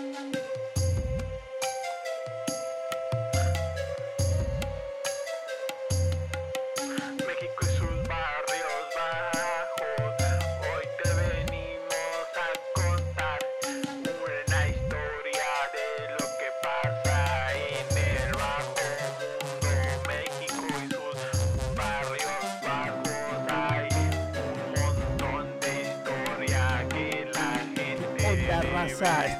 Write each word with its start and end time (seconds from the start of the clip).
Música 0.00 0.79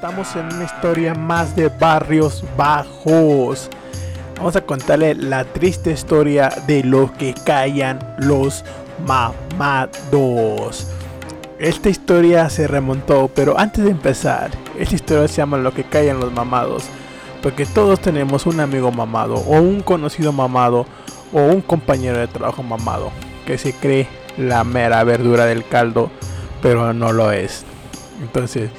estamos 0.01 0.35
en 0.35 0.47
una 0.47 0.65
historia 0.65 1.15
más 1.15 1.55
de 1.55 1.69
barrios 1.69 2.43
bajos. 2.57 3.69
Vamos 4.39 4.57
a 4.57 4.63
contarle 4.63 5.15
la 5.15 5.45
triste 5.45 5.91
historia 5.91 6.49
de 6.67 6.83
lo 6.83 7.13
que 7.13 7.35
callan 7.45 7.99
los 8.17 8.65
mamados. 9.07 10.87
Esta 11.59 11.91
historia 11.91 12.49
se 12.49 12.67
remontó, 12.67 13.31
pero 13.35 13.59
antes 13.59 13.85
de 13.85 13.91
empezar, 13.91 14.51
esta 14.79 14.95
historia 14.95 15.29
se 15.29 15.35
llama 15.35 15.59
Lo 15.59 15.75
que 15.75 15.85
callan 15.85 16.19
los 16.19 16.33
mamados. 16.33 16.85
Porque 17.43 17.67
todos 17.67 18.01
tenemos 18.01 18.47
un 18.47 18.61
amigo 18.61 18.91
mamado, 18.91 19.35
o 19.35 19.61
un 19.61 19.83
conocido 19.83 20.33
mamado, 20.33 20.87
o 21.31 21.43
un 21.43 21.61
compañero 21.61 22.17
de 22.17 22.27
trabajo 22.27 22.63
mamado, 22.63 23.11
que 23.45 23.59
se 23.59 23.75
cree 23.75 24.09
la 24.39 24.65
mera 24.65 25.05
verdura 25.05 25.45
del 25.45 25.63
caldo, 25.63 26.11
pero 26.63 26.95
no 26.95 27.13
lo 27.13 27.33
es. 27.33 27.67
Entonces, 28.23 28.71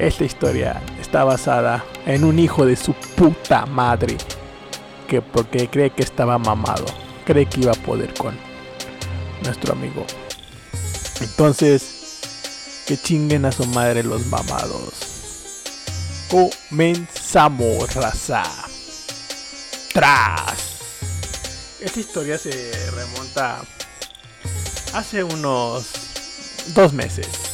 esta 0.00 0.24
historia 0.24 0.80
está 0.98 1.24
basada 1.24 1.84
en 2.06 2.24
un 2.24 2.38
hijo 2.38 2.64
de 2.64 2.74
su 2.74 2.94
puta 2.94 3.66
madre 3.66 4.16
que 5.06 5.20
porque 5.20 5.68
cree 5.68 5.90
que 5.90 6.02
estaba 6.02 6.38
mamado, 6.38 6.86
cree 7.26 7.44
que 7.46 7.60
iba 7.60 7.72
a 7.72 7.82
poder 7.86 8.14
con 8.14 8.34
nuestro 9.44 9.74
amigo. 9.74 10.06
Entonces, 11.20 12.82
que 12.86 12.96
chinguen 12.96 13.44
a 13.44 13.52
su 13.52 13.66
madre 13.66 14.02
los 14.02 14.26
mamados. 14.26 14.94
Comenzamos, 16.30 17.94
raza. 17.94 18.44
Tras. 19.92 20.78
Esta 21.80 22.00
historia 22.00 22.38
se 22.38 22.72
remonta 22.92 23.60
hace 24.94 25.24
unos 25.24 25.90
dos 26.74 26.92
meses 26.92 27.49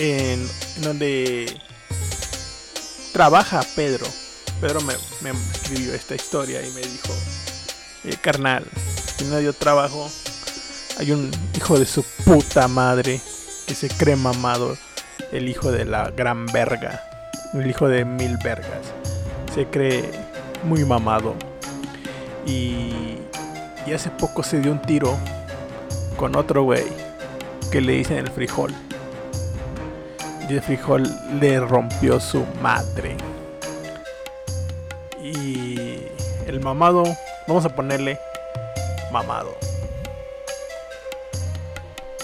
en, 0.00 0.48
donde 0.78 1.60
trabaja 3.12 3.60
Pedro. 3.76 4.06
Pedro 4.60 4.80
me, 4.80 4.94
escribió 5.52 5.94
esta 5.94 6.14
historia 6.14 6.62
y 6.62 6.70
me 6.70 6.80
dijo, 6.80 7.12
eh, 8.04 8.16
carnal, 8.20 8.64
si 9.16 9.24
no 9.26 9.38
dio 9.38 9.52
trabajo, 9.52 10.10
hay 10.98 11.12
un 11.12 11.30
hijo 11.54 11.78
de 11.78 11.86
su 11.86 12.02
puta 12.24 12.66
madre 12.66 13.20
que 13.66 13.74
se 13.74 13.88
cree 13.88 14.16
mamado, 14.16 14.76
el 15.32 15.48
hijo 15.48 15.70
de 15.70 15.84
la 15.84 16.10
gran 16.10 16.46
verga, 16.46 17.02
el 17.54 17.68
hijo 17.68 17.88
de 17.88 18.04
mil 18.04 18.38
vergas, 18.38 18.86
se 19.54 19.66
cree 19.66 20.10
muy 20.64 20.84
mamado. 20.84 21.34
Y, 22.46 23.18
y 23.86 23.92
hace 23.94 24.08
poco 24.10 24.42
se 24.42 24.60
dio 24.60 24.72
un 24.72 24.80
tiro 24.80 25.16
con 26.16 26.36
otro 26.36 26.62
güey 26.62 26.84
que 27.70 27.82
le 27.82 27.92
dicen 27.92 28.16
el 28.16 28.30
frijol 28.30 28.74
de 30.54 30.60
frijol 30.60 31.04
le 31.40 31.60
rompió 31.60 32.18
su 32.18 32.44
madre. 32.60 33.16
Y 35.22 36.02
el 36.46 36.60
mamado, 36.60 37.04
vamos 37.46 37.64
a 37.64 37.68
ponerle 37.68 38.18
mamado. 39.12 39.56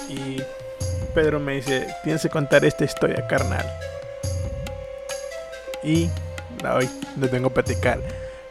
Y 0.09 0.43
Pedro 1.15 1.41
me 1.41 1.55
dice, 1.55 1.87
tienes 2.03 2.23
que 2.23 2.29
contar 2.29 2.65
esta 2.65 2.85
historia, 2.85 3.27
carnal. 3.27 3.67
Y 5.83 6.11
hoy 6.69 6.91
le 7.21 7.29
tengo 7.29 7.51
que 7.51 7.55
platicar 7.55 8.01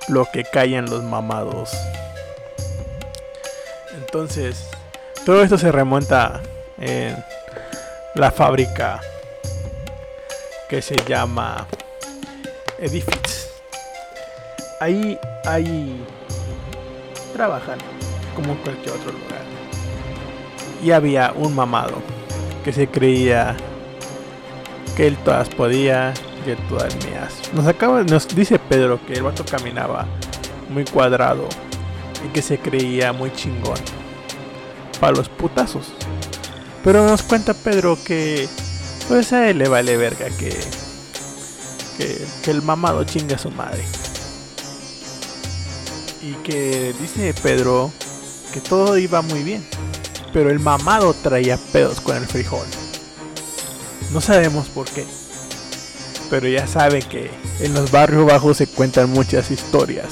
lo 0.08 0.26
que 0.32 0.44
callan 0.44 0.86
los 0.86 1.04
mamados. 1.04 1.72
Entonces, 3.96 4.70
todo 5.26 5.44
esto 5.44 5.58
se 5.58 5.72
remonta 5.72 6.42
en 6.80 7.16
la 8.14 8.32
fábrica 8.32 9.02
que 10.70 10.82
se 10.82 10.96
llama 11.08 11.68
Edifice. 12.80 13.50
Ahí, 14.80 15.18
ahí 15.46 16.04
trabajan 17.34 17.78
como 18.36 18.54
en 18.54 18.58
cualquier 18.60 18.96
otro 18.96 19.12
lugar. 19.12 19.42
Y 20.84 20.92
había 20.92 21.34
un 21.36 21.56
mamado 21.56 22.02
que 22.64 22.74
se 22.74 22.88
creía 22.88 23.56
que 24.96 25.08
él 25.08 25.18
todas 25.18 25.50
podía, 25.50 26.14
que 26.44 26.56
todas 26.70 26.96
mías. 27.06 27.34
Nos 27.54 27.66
acaba, 27.68 28.04
nos 28.04 28.28
dice 28.28 28.60
Pedro 28.60 29.00
que 29.06 29.14
el 29.14 29.24
vato 29.24 29.46
caminaba 29.46 30.06
muy 30.70 30.86
cuadrado 30.86 31.48
y 32.26 32.30
que 32.30 32.42
se 32.42 32.58
creía 32.58 33.14
muy 33.14 33.32
chingón 33.34 33.80
para 35.00 35.16
los 35.16 35.30
putazos. 35.30 35.94
Pero 36.84 37.06
nos 37.06 37.24
cuenta 37.24 37.54
Pedro 37.54 37.98
que 38.04 38.48
pues 39.08 39.34
a 39.34 39.50
él 39.50 39.60
le 39.60 39.68
vale 39.68 39.98
verga 39.98 40.30
que, 40.30 40.56
que, 41.98 42.52
el 42.52 42.62
mamado 42.62 43.04
chinga 43.04 43.36
a 43.36 43.40
su 43.40 43.52
madre. 43.52 43.84
Y 46.22 46.34
que 46.44 46.94
dice 47.00 47.34
Pedro 47.42 47.92
que 48.54 48.62
todo 48.62 48.98
iba 48.98 49.22
muy 49.22 49.44
bien. 49.44 49.66
Pero 50.34 50.50
el 50.50 50.60
mamado 50.60 51.14
traía 51.14 51.58
pedos 51.58 52.02
con 52.02 52.18
el 52.18 52.26
frijol. 52.26 52.66
No 54.12 54.22
sabemos 54.22 54.68
por 54.68 54.88
qué. 54.88 55.06
Pero 56.30 56.48
ya 56.48 56.68
sabe 56.68 57.02
que 57.02 57.30
en 57.60 57.74
los 57.74 57.92
barrios 57.92 58.26
bajos 58.26 58.58
se 58.58 58.68
cuentan 58.68 59.12
muchas 59.12 59.52
historias. 59.52 60.08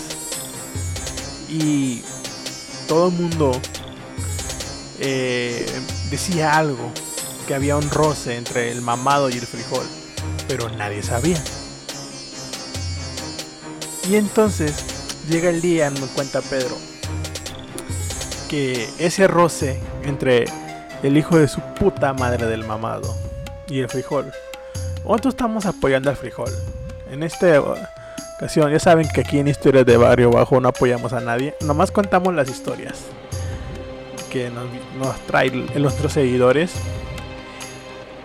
Y 1.50 2.04
todo 2.88 3.08
el 3.08 3.14
mundo 3.14 3.52
eh, 5.00 5.66
decía 6.10 6.58
algo 6.58 6.92
que 7.44 7.56
había 7.56 7.76
un 7.76 7.90
roce 7.90 8.38
entre 8.38 8.72
el 8.72 8.82
mamado 8.82 9.30
y 9.30 9.34
el 9.34 9.46
frijol, 9.46 9.86
pero 10.48 10.70
nadie 10.70 11.04
sabía. 11.04 11.42
Y 14.10 14.16
entonces 14.16 15.24
llega 15.30 15.50
el 15.50 15.62
día, 15.62 15.90
me 15.90 16.08
cuenta 16.08 16.42
Pedro, 16.42 16.76
que 18.50 18.90
ese 19.00 19.28
roce 19.28 19.80
entre 20.04 20.46
el 21.02 21.18
hijo 21.18 21.38
de 21.38 21.48
su 21.48 21.62
puta 21.62 22.14
madre 22.14 22.46
del 22.46 22.66
mamado 22.66 23.16
y 23.68 23.80
el 23.80 23.90
frijol, 23.90 24.32
nosotros 25.04 25.34
estamos 25.34 25.66
apoyando 25.66 26.10
al 26.10 26.18
frijol. 26.18 26.52
En 27.12 27.24
esta 27.24 27.62
ocasión, 28.38 28.72
ya 28.72 28.80
saben 28.80 29.08
que 29.08 29.22
aquí 29.22 29.40
en 29.40 29.48
Historias 29.48 29.86
de 29.86 29.98
Barrio 29.98 30.32
Bajo 30.32 30.60
no 30.60 30.70
apoyamos 30.70 31.14
a 31.14 31.20
nadie, 31.20 31.56
nomás 31.62 31.92
contamos 31.92 32.34
las 32.34 32.50
historias 32.50 33.00
que 34.32 34.50
nos, 34.50 34.66
nos 34.98 35.16
traen 35.28 35.68
nuestros 35.76 36.14
seguidores 36.14 36.72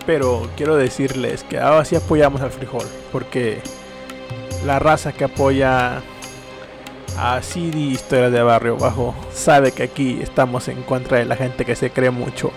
pero 0.05 0.49
quiero 0.55 0.75
decirles 0.75 1.43
que 1.43 1.59
ahora 1.59 1.85
sí 1.85 1.95
apoyamos 1.95 2.41
al 2.41 2.51
frijol, 2.51 2.85
porque 3.11 3.61
la 4.65 4.79
raza 4.79 5.13
que 5.13 5.25
apoya 5.25 6.01
a 7.17 7.41
CD 7.41 7.77
Historias 7.79 8.31
de 8.31 8.41
Barrio 8.41 8.77
Bajo 8.77 9.15
sabe 9.33 9.71
que 9.71 9.83
aquí 9.83 10.19
estamos 10.21 10.67
en 10.67 10.83
contra 10.83 11.17
de 11.17 11.25
la 11.25 11.35
gente 11.35 11.65
que 11.65 11.75
se 11.75 11.91
cree 11.91 12.11
mucho 12.11 12.51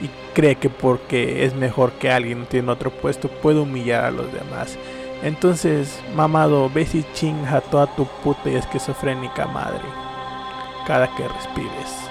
y 0.00 0.10
cree 0.34 0.56
que 0.56 0.68
porque 0.70 1.44
es 1.44 1.54
mejor 1.54 1.92
que 1.92 2.10
alguien 2.10 2.46
tiene 2.46 2.70
otro 2.70 2.90
puesto 2.90 3.28
puede 3.28 3.60
humillar 3.60 4.04
a 4.04 4.10
los 4.10 4.32
demás. 4.32 4.76
Entonces, 5.22 6.00
mamado, 6.14 6.68
ves 6.68 6.94
y 6.94 7.04
chinga 7.14 7.60
toda 7.60 7.86
tu 7.94 8.06
puta 8.22 8.50
y 8.50 8.56
esquizofrénica 8.56 9.46
madre 9.46 10.04
cada 10.86 11.08
que 11.14 11.26
respires. 11.26 12.10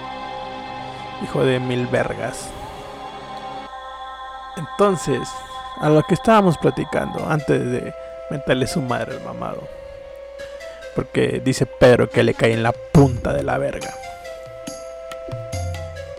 Hijo 1.24 1.44
de 1.46 1.60
mil 1.60 1.88
vergas. 1.88 2.50
Entonces, 4.58 5.28
a 5.80 5.90
lo 5.90 6.04
que 6.04 6.14
estábamos 6.14 6.58
platicando 6.58 7.26
antes 7.28 7.72
de 7.72 7.94
meterle 8.30 8.68
su 8.68 8.82
madre 8.82 9.16
al 9.16 9.24
mamado. 9.24 9.68
Porque 10.96 11.42
dice 11.44 11.66
Pedro 11.66 12.10
que 12.10 12.24
le 12.24 12.34
cae 12.34 12.54
en 12.54 12.64
la 12.64 12.72
punta 12.72 13.34
de 13.34 13.44
la 13.44 13.58
verga. 13.58 13.94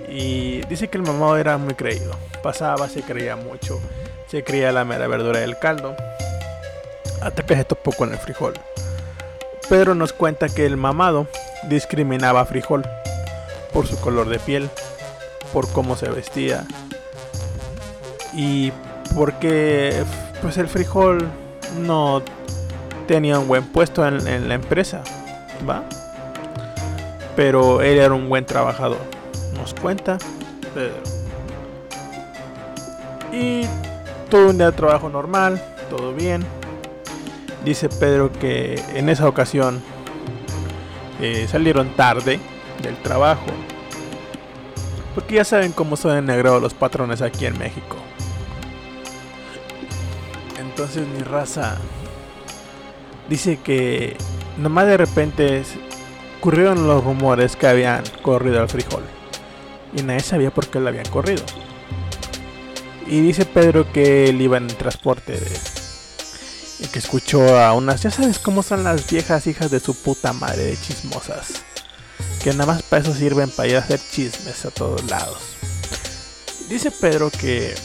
Y 0.08 0.60
dice 0.66 0.88
que 0.88 0.96
el 0.96 1.02
mamado 1.02 1.36
era 1.36 1.58
muy 1.58 1.74
creído. 1.74 2.14
Pasaba, 2.42 2.88
se 2.88 3.02
creía 3.02 3.36
mucho. 3.36 3.80
Se 4.28 4.44
creía 4.44 4.72
la 4.72 4.84
mera 4.84 5.06
verdura 5.06 5.40
del 5.40 5.58
caldo. 5.58 5.96
Hasta 7.22 7.44
que 7.44 7.56
se 7.56 7.64
topó 7.64 7.92
con 7.92 8.12
el 8.12 8.18
frijol. 8.18 8.54
Pedro 9.68 9.94
nos 9.94 10.12
cuenta 10.12 10.48
que 10.48 10.66
el 10.66 10.76
mamado 10.76 11.26
discriminaba 11.68 12.42
a 12.42 12.44
frijol 12.44 12.84
por 13.72 13.86
su 13.86 13.98
color 14.00 14.28
de 14.28 14.38
piel, 14.38 14.70
por 15.52 15.72
cómo 15.72 15.96
se 15.96 16.08
vestía, 16.10 16.66
y 18.34 18.72
porque 19.14 20.02
pues 20.42 20.58
el 20.58 20.68
frijol 20.68 21.28
no 21.80 22.22
tenía 23.06 23.38
un 23.38 23.48
buen 23.48 23.64
puesto 23.64 24.06
en, 24.06 24.48
la 24.48 24.54
empresa, 24.54 25.02
¿va? 25.68 25.84
Pero 27.36 27.80
él 27.80 27.98
era 27.98 28.14
un 28.14 28.28
buen 28.28 28.44
trabajador, 28.44 29.00
nos 29.56 29.74
cuenta 29.74 30.18
Pedro. 30.74 30.94
Y 33.32 33.66
todo 34.30 34.50
un 34.50 34.58
día 34.58 34.66
de 34.66 34.76
trabajo 34.76 35.08
normal, 35.08 35.60
todo 35.90 36.12
bien. 36.14 36.44
Dice 37.64 37.88
Pedro 37.88 38.30
que 38.32 38.80
en 38.94 39.08
esa 39.08 39.26
ocasión 39.26 39.82
eh, 41.20 41.46
salieron 41.48 41.88
tarde 41.96 42.38
del 42.82 42.96
trabajo. 42.98 43.46
Porque 45.14 45.36
ya 45.36 45.44
saben 45.44 45.72
cómo 45.72 45.96
son 45.96 46.16
ennegrados 46.16 46.60
los 46.60 46.74
patrones 46.74 47.22
aquí 47.22 47.46
en 47.46 47.58
México. 47.58 47.96
Entonces 50.74 51.06
mi 51.06 51.22
raza 51.22 51.78
dice 53.28 53.60
que 53.62 54.16
nomás 54.58 54.88
de 54.88 54.96
repente 54.96 55.62
ocurrieron 56.40 56.88
los 56.88 57.04
rumores 57.04 57.54
que 57.54 57.68
habían 57.68 58.02
corrido 58.22 58.60
al 58.60 58.68
frijol. 58.68 59.04
Y 59.96 60.02
nadie 60.02 60.18
sabía 60.18 60.50
por 60.52 60.66
qué 60.66 60.80
lo 60.80 60.88
habían 60.88 61.08
corrido. 61.10 61.44
Y 63.06 63.20
dice 63.20 63.46
Pedro 63.46 63.92
que 63.92 64.28
él 64.28 64.42
iba 64.42 64.56
en 64.56 64.64
el 64.64 64.74
transporte 64.74 65.34
de, 65.34 65.46
y 66.80 66.88
que 66.88 66.98
escuchó 66.98 67.56
a 67.56 67.72
unas, 67.72 68.02
ya 68.02 68.10
sabes 68.10 68.40
cómo 68.40 68.64
son 68.64 68.82
las 68.82 69.08
viejas 69.08 69.46
hijas 69.46 69.70
de 69.70 69.78
su 69.78 69.94
puta 69.94 70.32
madre 70.32 70.64
de 70.64 70.76
chismosas, 70.76 71.62
que 72.42 72.50
nada 72.50 72.66
más 72.66 72.82
para 72.82 73.02
eso 73.02 73.14
sirven 73.14 73.48
para 73.48 73.68
ir 73.68 73.76
a 73.76 73.78
hacer 73.78 74.00
chismes 74.10 74.64
a 74.64 74.72
todos 74.72 75.08
lados. 75.08 75.38
Dice 76.68 76.90
Pedro 76.90 77.30
que 77.30 77.76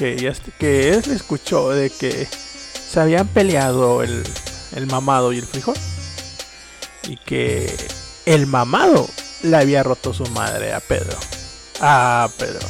que, 0.00 0.32
que 0.58 0.94
él 0.94 1.02
escuchó 1.10 1.68
de 1.68 1.90
que 1.90 2.26
se 2.26 3.00
habían 3.00 3.28
peleado 3.28 4.02
el, 4.02 4.24
mamado 4.86 5.30
y 5.34 5.38
el 5.38 5.44
frijol 5.44 5.76
y 7.06 7.16
que 7.16 7.70
el 8.24 8.46
mamado 8.46 9.06
le 9.42 9.58
había 9.58 9.82
roto 9.82 10.14
su 10.14 10.24
madre 10.28 10.72
a 10.72 10.80
Pedro. 10.80 11.18
A 11.82 12.30
Pedro. 12.38 12.66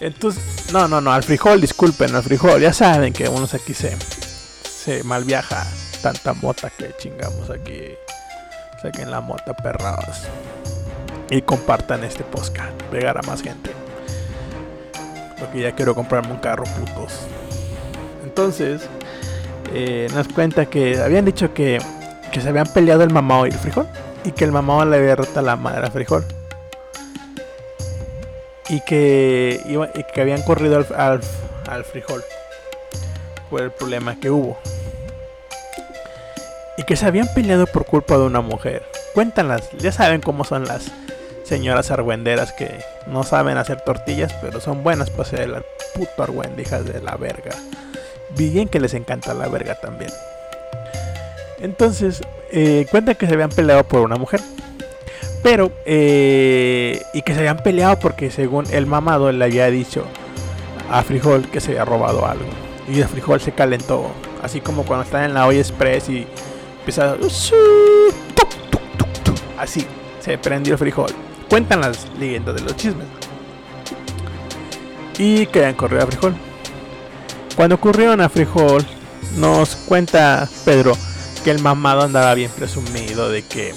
Entonces, 0.00 0.42
no, 0.72 0.88
no, 0.88 1.00
no, 1.00 1.10
al 1.10 1.22
frijol, 1.22 1.62
disculpen, 1.62 2.14
al 2.14 2.22
frijol. 2.22 2.60
Ya 2.60 2.74
saben 2.74 3.14
que 3.14 3.26
unos 3.26 3.54
aquí 3.54 3.72
se, 3.72 3.96
se 4.62 5.02
mal 5.04 5.24
viaja 5.24 5.66
tanta 6.02 6.34
mota 6.34 6.68
que 6.68 6.94
chingamos 6.98 7.48
aquí. 7.48 7.94
Saquen 8.82 9.10
la 9.10 9.22
mota 9.22 9.54
perrados. 9.54 10.18
Y 11.30 11.40
compartan 11.40 12.04
este 12.04 12.24
podcast. 12.24 12.74
Pegar 12.90 13.16
a 13.16 13.22
más 13.22 13.40
gente. 13.40 13.73
Porque 15.38 15.60
ya 15.60 15.72
quiero 15.72 15.94
comprarme 15.94 16.32
un 16.32 16.38
carro, 16.38 16.64
putos. 16.64 17.20
Entonces, 18.22 18.82
eh, 19.72 20.08
nos 20.14 20.28
cuenta 20.28 20.66
que 20.66 21.00
habían 21.00 21.24
dicho 21.24 21.52
que, 21.54 21.78
que 22.32 22.40
se 22.40 22.48
habían 22.48 22.66
peleado 22.66 23.02
el 23.02 23.10
mamado 23.10 23.46
y 23.46 23.50
el 23.50 23.58
frijol. 23.58 23.88
Y 24.24 24.32
que 24.32 24.44
el 24.44 24.52
mamado 24.52 24.84
le 24.86 24.96
había 24.96 25.16
roto 25.16 25.42
la 25.42 25.56
madre 25.56 25.86
al 25.86 25.92
frijol 25.92 26.24
y 28.68 28.80
que, 28.80 29.60
iba, 29.66 29.88
y 29.94 30.04
que 30.04 30.20
habían 30.20 30.42
corrido 30.42 30.76
al, 30.76 30.86
al, 30.96 31.20
al, 31.68 31.84
frijol 31.84 32.22
por 33.50 33.62
el 33.62 33.70
problema 33.70 34.18
que 34.18 34.30
hubo. 34.30 34.58
Y 36.76 36.82
que 36.82 36.96
se 36.96 37.06
habían 37.06 37.32
peleado 37.34 37.66
por 37.66 37.84
culpa 37.84 38.16
de 38.16 38.24
una 38.24 38.40
mujer. 38.40 38.84
Cuéntanlas, 39.14 39.70
ya 39.78 39.92
saben 39.92 40.20
cómo 40.20 40.44
son 40.44 40.64
las 40.64 40.90
señoras 41.44 41.90
argüenderas 41.90 42.52
que 42.52 42.80
no 43.06 43.22
saben 43.22 43.56
hacer 43.58 43.80
tortillas, 43.82 44.32
pero 44.40 44.60
son 44.60 44.82
buenas 44.82 45.10
para 45.10 45.22
hacer 45.22 45.48
las 45.48 45.62
puto 45.94 46.22
argüendijas 46.22 46.84
de 46.84 47.00
la 47.00 47.16
verga. 47.16 47.52
Bien 48.36 48.68
que 48.68 48.80
les 48.80 48.94
encanta 48.94 49.32
la 49.34 49.46
verga 49.48 49.76
también. 49.76 50.10
Entonces, 51.60 52.20
eh, 52.50 52.86
cuentan 52.90 53.14
que 53.14 53.26
se 53.26 53.34
habían 53.34 53.50
peleado 53.50 53.84
por 53.84 54.00
una 54.00 54.16
mujer. 54.16 54.40
Pero, 55.42 55.70
eh, 55.84 57.02
y 57.12 57.22
que 57.22 57.34
se 57.34 57.40
habían 57.40 57.58
peleado 57.58 57.98
porque 57.98 58.30
según 58.30 58.64
el 58.72 58.86
mamado 58.86 59.30
le 59.30 59.44
había 59.44 59.70
dicho 59.70 60.04
a 60.90 61.02
Frijol 61.02 61.48
que 61.50 61.60
se 61.60 61.72
había 61.72 61.84
robado 61.84 62.26
algo. 62.26 62.46
Y 62.88 63.00
el 63.00 63.08
Frijol 63.08 63.40
se 63.40 63.52
calentó. 63.52 64.10
Así 64.42 64.60
como 64.60 64.84
cuando 64.84 65.04
está 65.04 65.24
en 65.24 65.34
la 65.34 65.46
olla 65.46 65.58
express 65.58 66.08
y 66.08 66.26
empieza. 66.78 67.16
Así, 69.58 69.86
se 70.20 70.38
prendió 70.38 70.74
el 70.74 70.78
Frijol. 70.78 71.10
Cuentan 71.54 71.82
las 71.82 72.08
leyendas 72.18 72.56
de 72.56 72.62
los 72.62 72.74
chismes. 72.74 73.06
Y 75.16 75.46
quedan 75.46 75.76
correr 75.76 76.02
a 76.02 76.06
Frijol. 76.08 76.34
Cuando 77.54 77.76
ocurrieron 77.76 78.20
a 78.20 78.28
Frijol, 78.28 78.84
nos 79.36 79.76
cuenta 79.76 80.48
Pedro 80.64 80.98
que 81.44 81.52
el 81.52 81.60
mamado 81.60 82.02
andaba 82.02 82.34
bien 82.34 82.50
presumido 82.50 83.28
de 83.28 83.44
que 83.44 83.72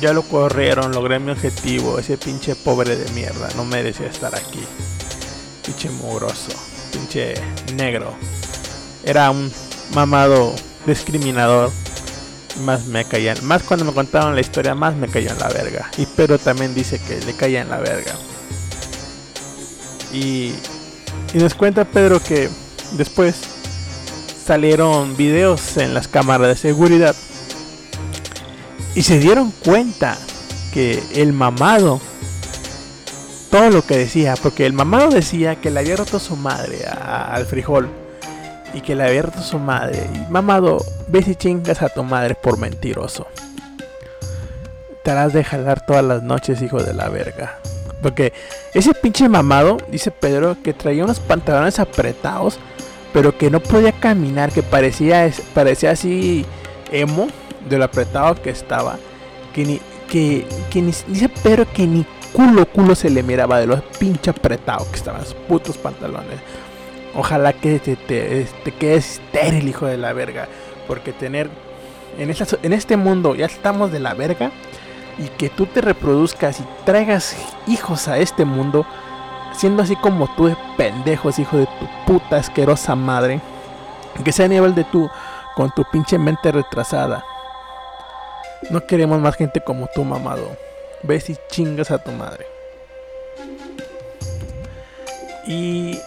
ya 0.00 0.12
lo 0.12 0.24
corrieron, 0.24 0.90
logré 0.90 1.20
mi 1.20 1.30
objetivo. 1.30 2.00
Ese 2.00 2.18
pinche 2.18 2.56
pobre 2.56 2.96
de 2.96 3.08
mierda 3.12 3.48
no 3.54 3.64
merecía 3.64 4.08
estar 4.08 4.34
aquí. 4.34 4.64
Pinche 5.64 5.88
mugroso, 5.88 6.50
pinche 6.90 7.34
negro. 7.76 8.12
Era 9.04 9.30
un 9.30 9.52
mamado 9.94 10.52
discriminador. 10.84 11.70
Más 12.60 12.86
me 12.86 13.04
caían, 13.04 13.38
más 13.44 13.62
cuando 13.62 13.84
me 13.84 13.92
contaron 13.92 14.34
la 14.34 14.40
historia, 14.40 14.74
más 14.74 14.94
me 14.94 15.08
cayó 15.08 15.30
en 15.30 15.38
la 15.38 15.48
verga. 15.48 15.90
Y 15.96 16.06
pero 16.06 16.38
también 16.38 16.74
dice 16.74 16.98
que 16.98 17.20
le 17.20 17.34
caía 17.34 17.62
en 17.62 17.70
la 17.70 17.78
verga. 17.78 18.12
Y, 20.12 20.52
y 21.32 21.38
nos 21.38 21.54
cuenta 21.54 21.84
Pedro 21.84 22.20
que 22.22 22.50
después 22.92 23.36
salieron 24.44 25.16
videos 25.16 25.76
en 25.78 25.94
las 25.94 26.08
cámaras 26.08 26.48
de 26.48 26.56
seguridad 26.56 27.16
y 28.94 29.02
se 29.02 29.18
dieron 29.18 29.50
cuenta 29.50 30.18
que 30.72 31.02
el 31.14 31.32
mamado, 31.32 32.00
todo 33.50 33.70
lo 33.70 33.82
que 33.84 33.96
decía, 33.96 34.34
porque 34.42 34.66
el 34.66 34.72
mamado 34.72 35.10
decía 35.10 35.56
que 35.56 35.70
le 35.70 35.80
había 35.80 35.96
roto 35.96 36.18
su 36.18 36.36
madre 36.36 36.84
al 36.86 37.46
frijol. 37.46 38.01
Y 38.74 38.80
que 38.80 38.94
le 38.94 39.04
había 39.04 39.22
roto 39.22 39.40
su 39.40 39.58
madre. 39.58 40.08
Mamado, 40.30 40.78
ves 41.08 41.28
y 41.28 41.34
chingas 41.34 41.82
a 41.82 41.88
tu 41.88 42.02
madre 42.02 42.34
por 42.34 42.58
mentiroso. 42.58 43.26
Te 45.02 45.10
harás 45.10 45.32
de 45.32 45.44
jalar 45.44 45.84
todas 45.84 46.04
las 46.04 46.22
noches, 46.22 46.62
hijo 46.62 46.82
de 46.82 46.94
la 46.94 47.08
verga. 47.08 47.58
Porque 48.02 48.32
ese 48.74 48.94
pinche 48.94 49.28
mamado, 49.28 49.78
dice 49.88 50.10
Pedro, 50.10 50.56
que 50.62 50.74
traía 50.74 51.04
unos 51.04 51.20
pantalones 51.20 51.78
apretados, 51.78 52.58
pero 53.12 53.36
que 53.38 53.50
no 53.50 53.60
podía 53.60 53.92
caminar, 53.92 54.50
que 54.50 54.62
parecía, 54.62 55.30
parecía 55.54 55.92
así 55.92 56.44
emo 56.90 57.28
de 57.68 57.78
lo 57.78 57.84
apretado 57.84 58.34
que 58.40 58.50
estaba, 58.50 58.98
que 59.54 59.64
ni, 59.64 59.80
que, 60.08 60.46
que 60.70 60.82
ni, 60.82 60.92
dice 61.08 61.28
Pedro 61.28 61.66
que 61.72 61.86
ni 61.86 62.04
culo 62.32 62.66
culo 62.66 62.94
se 62.94 63.10
le 63.10 63.22
miraba 63.22 63.60
de 63.60 63.66
lo 63.66 63.80
pinche 63.98 64.30
apretado 64.30 64.90
que 64.90 64.96
estaban 64.96 65.24
sus 65.24 65.34
putos 65.34 65.76
pantalones. 65.78 66.40
Ojalá 67.14 67.52
que 67.52 67.78
te, 67.78 67.96
te, 67.96 68.44
te, 68.64 68.72
quedes 68.72 69.20
estéril, 69.20 69.68
hijo 69.68 69.86
de 69.86 69.98
la 69.98 70.12
verga. 70.12 70.48
Porque 70.86 71.12
tener. 71.12 71.50
En, 72.18 72.30
esta, 72.30 72.46
en 72.62 72.72
este 72.72 72.96
mundo 72.96 73.34
ya 73.34 73.46
estamos 73.46 73.92
de 73.92 74.00
la 74.00 74.14
verga. 74.14 74.50
Y 75.18 75.28
que 75.28 75.50
tú 75.50 75.66
te 75.66 75.82
reproduzcas 75.82 76.60
y 76.60 76.64
traigas 76.84 77.36
hijos 77.66 78.08
a 78.08 78.18
este 78.18 78.44
mundo. 78.44 78.86
Siendo 79.54 79.82
así 79.82 79.96
como 79.96 80.34
tú 80.34 80.46
de 80.46 80.56
pendejos, 80.78 81.38
hijo 81.38 81.58
de 81.58 81.66
tu 81.66 81.88
puta 82.06 82.36
asquerosa 82.36 82.94
madre. 82.94 83.40
Que 84.24 84.32
sea 84.32 84.46
a 84.46 84.48
nivel 84.48 84.74
de 84.74 84.84
tú, 84.84 85.10
con 85.54 85.70
tu 85.70 85.84
pinche 85.84 86.18
mente 86.18 86.50
retrasada. 86.50 87.24
No 88.70 88.86
queremos 88.86 89.20
más 89.20 89.36
gente 89.36 89.60
como 89.60 89.88
tú, 89.94 90.04
mamado. 90.04 90.56
Ves 91.02 91.28
y 91.28 91.36
chingas 91.50 91.90
a 91.90 91.98
tu 91.98 92.10
madre. 92.12 92.46
Y 95.46 95.98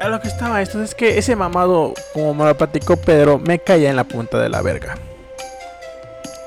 a 0.00 0.08
lo 0.08 0.20
que 0.20 0.28
estaba 0.28 0.62
esto 0.62 0.82
es 0.82 0.94
que 0.94 1.18
ese 1.18 1.36
mamado, 1.36 1.94
como 2.12 2.34
me 2.34 2.44
lo 2.44 2.56
platicó 2.56 2.96
Pedro, 2.96 3.38
me 3.38 3.58
caía 3.58 3.90
en 3.90 3.96
la 3.96 4.04
punta 4.04 4.38
de 4.38 4.48
la 4.48 4.62
verga. 4.62 4.96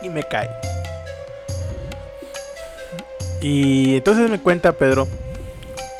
Y 0.01 0.09
me 0.09 0.23
cae. 0.23 0.49
Y 3.41 3.97
entonces 3.97 4.29
me 4.29 4.39
cuenta 4.39 4.71
Pedro 4.73 5.07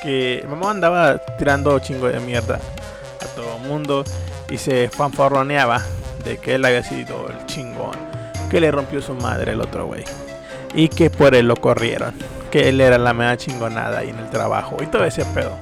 que 0.02 0.46
mamá 0.50 0.72
andaba 0.72 1.18
tirando 1.38 1.78
chingo 1.80 2.08
de 2.08 2.20
mierda 2.20 2.60
a 3.20 3.26
todo 3.36 3.58
el 3.58 3.68
mundo 3.68 4.04
y 4.50 4.58
se 4.58 4.90
fanfarroneaba 4.90 5.82
de 6.24 6.38
que 6.38 6.56
él 6.56 6.66
había 6.66 6.84
sido 6.84 7.30
el 7.30 7.46
chingón 7.46 7.96
que 8.50 8.60
le 8.60 8.70
rompió 8.70 9.02
su 9.02 9.14
madre 9.16 9.54
el 9.54 9.62
otro 9.62 9.86
güey. 9.86 10.04
Y 10.74 10.90
que 10.90 11.10
por 11.10 11.36
él 11.36 11.48
lo 11.48 11.56
corrieron. 11.56 12.14
Que 12.52 12.70
él 12.70 12.82
era 12.82 12.98
la 12.98 13.14
mera 13.14 13.38
chingonada 13.38 14.00
ahí 14.00 14.10
en 14.10 14.20
el 14.20 14.30
trabajo. 14.30 14.78
Y 14.82 14.88
todo 14.88 15.06
ese 15.06 15.24
pedo. 15.26 15.58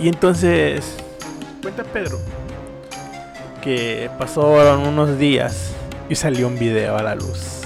Y 0.00 0.08
entonces, 0.08 0.96
cuenta 1.60 1.82
Pedro 1.82 2.18
que 3.60 4.08
pasaron 4.16 4.86
unos 4.86 5.18
días 5.18 5.72
y 6.08 6.14
salió 6.14 6.46
un 6.46 6.58
video 6.58 6.96
a 6.96 7.02
la 7.02 7.14
luz. 7.16 7.62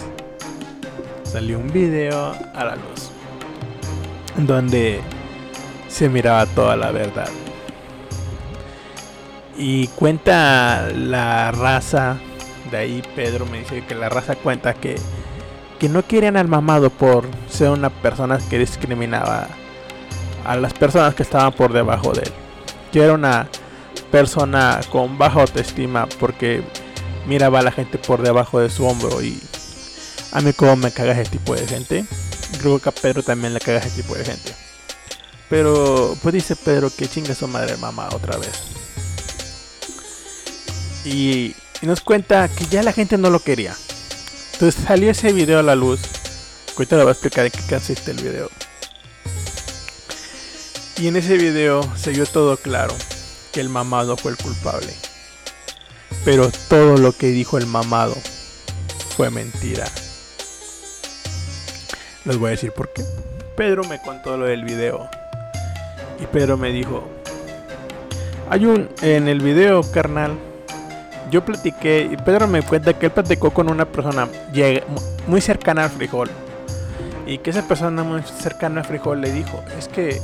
Salió 1.24 1.58
un 1.58 1.70
video 1.70 2.34
a 2.54 2.64
la 2.64 2.76
luz. 2.76 3.10
Donde 4.36 5.00
se 5.88 6.08
miraba 6.08 6.46
toda 6.46 6.74
la 6.76 6.90
verdad. 6.90 7.28
Y 9.56 9.88
cuenta 9.88 10.88
la 10.94 11.52
raza, 11.52 12.16
de 12.70 12.76
ahí 12.78 13.02
Pedro 13.14 13.44
me 13.44 13.58
dice 13.58 13.84
que 13.84 13.94
la 13.94 14.08
raza 14.08 14.36
cuenta 14.36 14.72
que, 14.72 14.96
que 15.78 15.90
no 15.90 16.02
querían 16.06 16.38
al 16.38 16.48
mamado 16.48 16.88
por 16.88 17.26
ser 17.50 17.68
una 17.68 17.90
persona 17.90 18.38
que 18.48 18.58
discriminaba 18.58 19.48
a 20.44 20.56
las 20.56 20.74
personas 20.74 21.14
que 21.14 21.22
estaban 21.22 21.52
por 21.52 21.72
debajo 21.72 22.12
de 22.12 22.22
él. 22.22 22.32
Que 22.92 23.02
era 23.02 23.14
una 23.14 23.48
persona 24.10 24.80
con 24.90 25.18
baja 25.18 25.40
autoestima 25.40 26.06
porque 26.20 26.62
miraba 27.26 27.60
a 27.60 27.62
la 27.62 27.72
gente 27.72 27.98
por 27.98 28.22
debajo 28.22 28.60
de 28.60 28.68
su 28.68 28.84
hombro 28.86 29.22
y 29.22 29.40
a 30.32 30.40
mí 30.40 30.52
como 30.52 30.76
me 30.76 30.90
caga 30.90 31.12
ese 31.12 31.30
tipo 31.30 31.54
de 31.54 31.66
gente. 31.66 32.04
Creo 32.60 32.78
que 32.78 32.88
a 32.88 32.92
Pedro 32.92 33.22
también 33.22 33.54
le 33.54 33.60
caga 33.60 33.78
ese 33.78 34.02
tipo 34.02 34.14
de 34.14 34.24
gente. 34.24 34.54
Pero 35.48 36.16
pues 36.22 36.34
dice 36.34 36.56
Pedro 36.56 36.90
que 36.94 37.08
chinga 37.08 37.34
su 37.34 37.46
madre 37.46 37.76
mamá 37.76 38.08
otra 38.12 38.38
vez. 38.38 38.72
Y, 41.04 41.54
nos 41.82 42.00
cuenta 42.00 42.48
que 42.48 42.64
ya 42.66 42.82
la 42.82 42.92
gente 42.92 43.18
no 43.18 43.28
lo 43.28 43.40
quería. 43.40 43.74
Entonces 44.52 44.84
salió 44.84 45.10
ese 45.10 45.32
video 45.32 45.58
a 45.58 45.62
la 45.62 45.74
luz. 45.74 46.00
Ahorita 46.76 46.96
le 46.96 47.02
voy 47.02 47.10
a 47.10 47.12
explicar 47.12 47.44
de 47.44 47.50
qué 47.50 47.60
consiste 47.68 48.12
el 48.12 48.22
video. 48.22 48.48
Y 51.02 51.08
en 51.08 51.16
ese 51.16 51.36
video 51.36 51.82
se 51.96 52.12
vio 52.12 52.24
todo 52.26 52.56
claro 52.56 52.94
que 53.50 53.58
el 53.58 53.68
mamado 53.68 54.16
fue 54.16 54.30
el 54.30 54.36
culpable. 54.36 54.94
Pero 56.24 56.48
todo 56.68 56.96
lo 56.96 57.10
que 57.10 57.26
dijo 57.26 57.58
el 57.58 57.66
mamado 57.66 58.14
fue 59.16 59.28
mentira. 59.28 59.84
Les 62.24 62.36
voy 62.38 62.46
a 62.46 62.50
decir 62.52 62.70
por 62.70 62.92
qué. 62.92 63.02
Pedro 63.56 63.82
me 63.82 64.00
contó 64.00 64.36
lo 64.36 64.46
del 64.46 64.62
video. 64.62 65.10
Y 66.20 66.26
Pedro 66.26 66.56
me 66.56 66.70
dijo, 66.70 67.02
hay 68.48 68.64
un 68.64 68.88
en 69.00 69.26
el 69.26 69.40
video, 69.40 69.82
carnal. 69.90 70.38
Yo 71.32 71.44
platiqué 71.44 72.08
y 72.12 72.16
Pedro 72.16 72.46
me 72.46 72.62
cuenta 72.62 72.96
que 72.96 73.06
él 73.06 73.12
platicó 73.12 73.50
con 73.50 73.68
una 73.68 73.86
persona 73.86 74.28
muy 75.26 75.40
cercana 75.40 75.82
al 75.82 75.90
frijol. 75.90 76.30
Y 77.26 77.38
que 77.38 77.50
esa 77.50 77.66
persona 77.66 78.04
muy 78.04 78.22
cercana 78.22 78.82
al 78.82 78.86
frijol 78.86 79.20
le 79.20 79.32
dijo, 79.32 79.64
es 79.76 79.88
que 79.88 80.22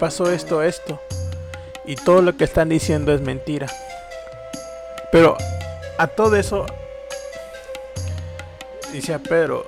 pasó 0.00 0.32
esto, 0.32 0.62
esto. 0.62 0.98
Y 1.84 1.94
todo 1.94 2.22
lo 2.22 2.36
que 2.36 2.44
están 2.44 2.70
diciendo 2.70 3.12
es 3.12 3.20
mentira. 3.20 3.68
Pero 5.12 5.36
a 5.98 6.06
todo 6.08 6.36
eso, 6.36 6.66
dice 8.92 9.18
Pedro, 9.18 9.64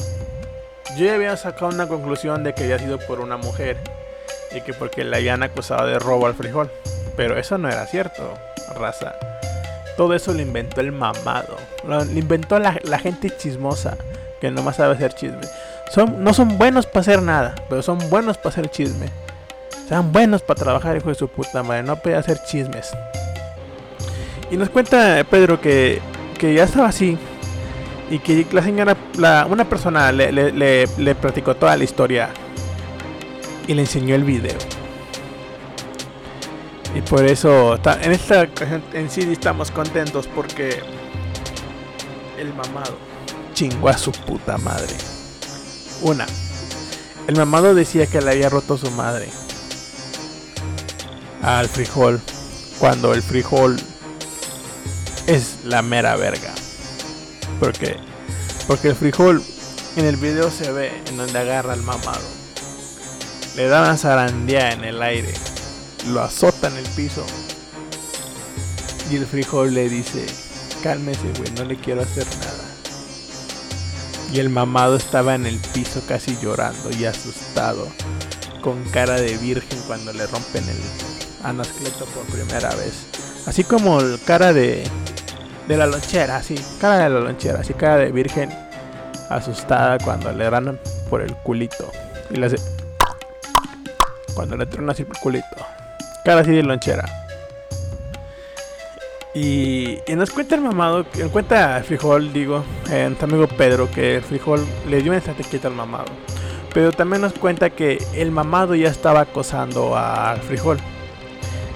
yo 0.97 1.05
ya 1.05 1.15
había 1.15 1.37
sacado 1.37 1.69
una 1.69 1.87
conclusión 1.87 2.43
de 2.43 2.55
que 2.55 2.65
había 2.65 2.79
sido 2.79 2.99
por 2.99 3.21
una 3.21 3.37
mujer 3.37 3.77
y 4.55 4.63
que 4.63 4.73
porque 4.73 5.05
la 5.05 5.19
habían 5.19 5.43
acusado 5.43 5.87
de 5.87 5.99
robo 5.99 6.27
al 6.27 6.35
frijol. 6.35 6.71
Pero 7.17 7.39
eso 7.39 7.59
no 7.59 7.69
era 7.69 7.87
cierto, 7.87 8.35
raza. 8.75 9.15
Todo 9.97 10.15
eso 10.15 10.33
lo 10.33 10.41
inventó 10.41 10.81
el 10.81 10.93
mamado. 10.93 11.57
Lo, 11.85 12.03
inventó 12.05 12.59
la, 12.59 12.99
gente 12.99 13.31
chismosa 13.37 13.99
que 14.41 14.51
nomás 14.51 14.77
sabe 14.77 14.95
hacer 14.95 15.13
chisme. 15.13 15.43
Son, 15.91 16.25
no 16.25 16.33
son 16.33 16.57
buenos 16.57 16.87
para 16.87 17.01
hacer 17.01 17.21
nada, 17.21 17.55
pero 17.69 17.83
son 17.83 17.99
buenos 18.09 18.39
para 18.39 18.49
hacer 18.49 18.71
chisme. 18.71 19.11
Sean 19.93 20.11
buenos 20.11 20.41
para 20.41 20.59
trabajar, 20.59 20.97
hijo 20.97 21.11
de 21.11 21.15
su 21.15 21.29
puta 21.29 21.63
madre. 21.63 21.83
No 21.83 21.97
puede 21.97 22.17
hacer 22.17 22.39
chismes. 22.47 22.93
Y 24.51 24.57
nos 24.57 24.71
cuenta 24.71 25.23
Pedro 25.31 25.61
que, 25.61 26.01
que 26.39 26.55
ya 26.55 26.65
estaba 26.65 26.89
así 26.89 27.19
y 28.09 28.19
que 28.19 28.47
la 28.53 28.63
señora, 28.63 28.97
una 29.51 29.69
persona 29.69 30.11
le, 30.11 30.33
le, 30.33 30.87
le, 30.87 31.15
platicó 31.15 31.57
toda 31.57 31.77
la 31.77 31.85
historia 31.85 32.31
y 33.67 33.75
le 33.75 33.83
enseñó 33.83 34.15
el 34.15 34.25
video. 34.25 34.57
Y 36.95 37.03
por 37.03 37.27
eso 37.27 37.79
en 38.01 38.13
esta 38.13 38.49
en 38.95 39.11
sí 39.11 39.31
estamos 39.31 39.71
contentos 39.71 40.27
porque 40.27 40.81
el 42.39 42.55
mamado 42.55 42.97
chingó 43.53 43.91
a 43.91 43.99
su 43.99 44.11
puta 44.11 44.57
madre. 44.57 44.95
Una, 46.01 46.25
el 47.29 47.37
mamado 47.37 47.75
decía 47.75 48.07
que 48.07 48.23
le 48.23 48.31
había 48.31 48.49
roto 48.49 48.79
su 48.79 48.91
madre 48.93 49.29
al 51.43 51.69
frijol 51.69 52.21
cuando 52.79 53.13
el 53.13 53.23
frijol 53.23 53.77
es 55.27 55.59
la 55.65 55.83
mera 55.83 56.17
verga. 56.17 56.53
Porque, 57.61 57.97
porque 58.67 58.89
el 58.89 58.97
frijol 58.97 59.43
en 59.97 60.07
el 60.07 60.17
video 60.17 60.51
se 60.51 60.73
ve 60.73 60.93
en 61.07 61.17
donde 61.17 61.39
agarra 61.39 61.75
al 61.75 61.83
mamado. 61.83 62.25
Le 63.57 63.67
da 63.67 63.83
una 63.83 63.97
zarandía 63.97 64.73
en 64.73 64.85
el 64.85 65.03
aire. 65.03 65.33
Lo 66.09 66.23
azota 66.23 66.69
en 66.69 66.77
el 66.77 66.87
piso. 66.87 67.25
Y 69.11 69.17
el 69.17 69.27
frijol 69.27 69.75
le 69.75 69.89
dice, 69.89 70.25
cálmese, 70.83 71.31
güey, 71.39 71.51
no 71.53 71.65
le 71.65 71.77
quiero 71.77 72.03
hacer 72.03 72.27
nada. 72.39 72.65
Y 74.33 74.41
el 74.41 74.49
mamado 74.49 74.97
estaba 74.97 75.35
en 75.35 75.45
el 75.45 75.59
piso 75.59 76.03
casi 76.09 76.39
llorando 76.41 76.91
y 76.91 77.05
asustado, 77.05 77.87
con 78.63 78.83
cara 78.85 79.21
de 79.21 79.37
virgen 79.37 79.79
cuando 79.87 80.13
le 80.15 80.27
rompen 80.27 80.67
el 80.67 81.12
anascleto 81.43 82.05
por 82.07 82.25
primera 82.27 82.71
vez. 82.77 83.07
Así 83.47 83.65
como 83.65 84.01
el 84.01 84.21
cara 84.25 84.53
de, 84.53 84.85
de 85.69 85.77
la 85.77 85.87
lonchera, 85.87 86.37
así, 86.37 86.55
cara 86.81 86.99
de 86.99 87.11
la 87.11 87.21
lonchera, 87.21 87.61
así 87.61 87.75
cara 87.75 87.97
de 87.97 88.13
virgen 88.13 88.51
asustada 89.31 89.99
cuando 89.99 90.33
le 90.33 90.49
dan 90.49 90.79
por 91.09 91.23
el 91.23 91.35
culito. 91.37 91.91
Y 92.31 92.37
le 92.37 92.47
hace. 92.47 92.57
Cuando 94.35 94.57
le 94.57 94.67
truena 94.67 94.93
así 94.93 95.05
por 95.05 95.17
el 95.17 95.23
culito. 95.23 95.57
Cara 96.25 96.41
así 96.41 96.53
de 96.53 96.63
lonchera. 96.63 97.05
Y, 99.35 99.99
nos 100.09 100.31
cuenta 100.31 100.55
el 100.57 100.61
mamado, 100.61 101.07
cuenta 101.33 101.79
el 101.79 101.85
frijol, 101.85 102.33
digo, 102.35 102.65
en 102.91 103.17
tu 103.17 103.25
amigo 103.25 103.49
Pedro, 103.49 103.91
que 103.91 104.23
frijol 104.27 104.67
le 104.89 105.01
dio 105.01 105.11
una 105.11 105.19
estrategia 105.19 105.61
al 105.65 105.75
mamado. 105.75 106.13
Pero 106.75 106.93
también 106.93 107.23
nos 107.23 107.33
cuenta 107.33 107.71
que 107.71 107.99
el 108.15 108.31
mamado 108.31 108.75
ya 108.75 108.89
estaba 108.89 109.23
acosando 109.23 109.97
al 109.97 110.41
frijol. 110.41 110.79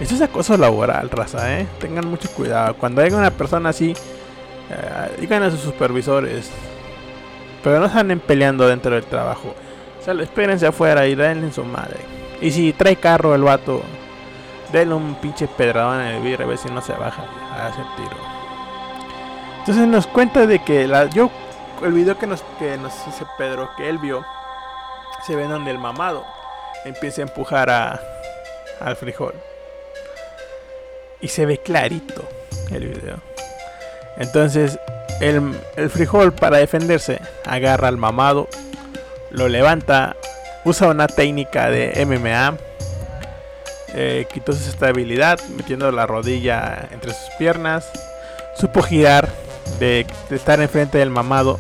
Eso 0.00 0.14
es 0.14 0.20
acoso 0.20 0.58
laboral, 0.58 1.08
raza, 1.08 1.58
¿eh? 1.58 1.66
Tengan 1.80 2.06
mucho 2.06 2.30
cuidado. 2.30 2.74
Cuando 2.74 3.00
haya 3.00 3.16
una 3.16 3.30
persona 3.30 3.70
así, 3.70 3.94
eh, 4.70 5.16
digan 5.18 5.42
a 5.42 5.50
sus 5.50 5.60
supervisores. 5.60 6.50
Pero 7.64 7.80
no 7.80 7.88
se 7.88 8.16
peleando 8.16 8.68
dentro 8.68 8.94
del 8.94 9.04
trabajo. 9.04 9.54
O 9.98 10.04
sea, 10.04 10.12
espérense 10.14 10.66
afuera 10.66 11.06
y 11.06 11.14
denle 11.14 11.46
en 11.46 11.52
su 11.52 11.64
madre. 11.64 11.96
Y 12.42 12.50
si 12.50 12.74
trae 12.74 12.96
carro 12.96 13.34
el 13.34 13.42
vato, 13.42 13.82
denle 14.70 14.94
un 14.94 15.14
pinche 15.14 15.48
pedradón 15.48 16.02
en 16.02 16.16
el 16.16 16.22
vidrio 16.22 16.44
a 16.44 16.48
ver 16.50 16.58
si 16.58 16.68
no 16.68 16.82
se 16.82 16.92
baja 16.92 17.24
a 17.54 17.68
hacer 17.68 17.84
tiro. 17.96 18.16
Entonces 19.60 19.88
nos 19.88 20.06
cuenta 20.06 20.46
de 20.46 20.58
que 20.58 20.86
la, 20.86 21.06
yo, 21.06 21.30
el 21.82 21.92
video 21.92 22.18
que 22.18 22.26
nos, 22.26 22.42
que 22.58 22.76
nos 22.76 22.92
dice 23.06 23.24
Pedro 23.38 23.70
que 23.76 23.88
él 23.88 23.98
vio, 23.98 24.24
se 25.26 25.34
ve 25.34 25.48
donde 25.48 25.70
el 25.70 25.78
mamado 25.78 26.24
empieza 26.84 27.22
a 27.22 27.24
empujar 27.24 27.70
a, 27.70 28.00
al 28.80 28.94
frijol 28.94 29.34
y 31.20 31.28
se 31.28 31.46
ve 31.46 31.58
clarito 31.58 32.28
el 32.70 32.88
video. 32.88 33.18
Entonces 34.18 34.78
el, 35.20 35.54
frijol 35.90 36.32
para 36.32 36.58
defenderse 36.58 37.20
agarra 37.44 37.88
al 37.88 37.96
mamado, 37.96 38.49
lo 39.30 39.49
levanta, 39.49 40.16
usa 40.64 40.88
una 40.88 41.06
técnica 41.06 41.70
de 41.70 42.04
MMA, 42.04 42.56
eh, 43.94 44.26
quitó 44.32 44.52
su 44.52 44.68
estabilidad 44.68 45.40
metiendo 45.56 45.90
la 45.90 46.06
rodilla 46.06 46.88
entre 46.90 47.12
sus 47.12 47.30
piernas, 47.38 47.90
supo 48.56 48.82
girar 48.82 49.28
de, 49.78 50.06
estar 50.30 50.61
enfrente 50.61 50.99
del 50.99 51.11
mamado, 51.11 51.56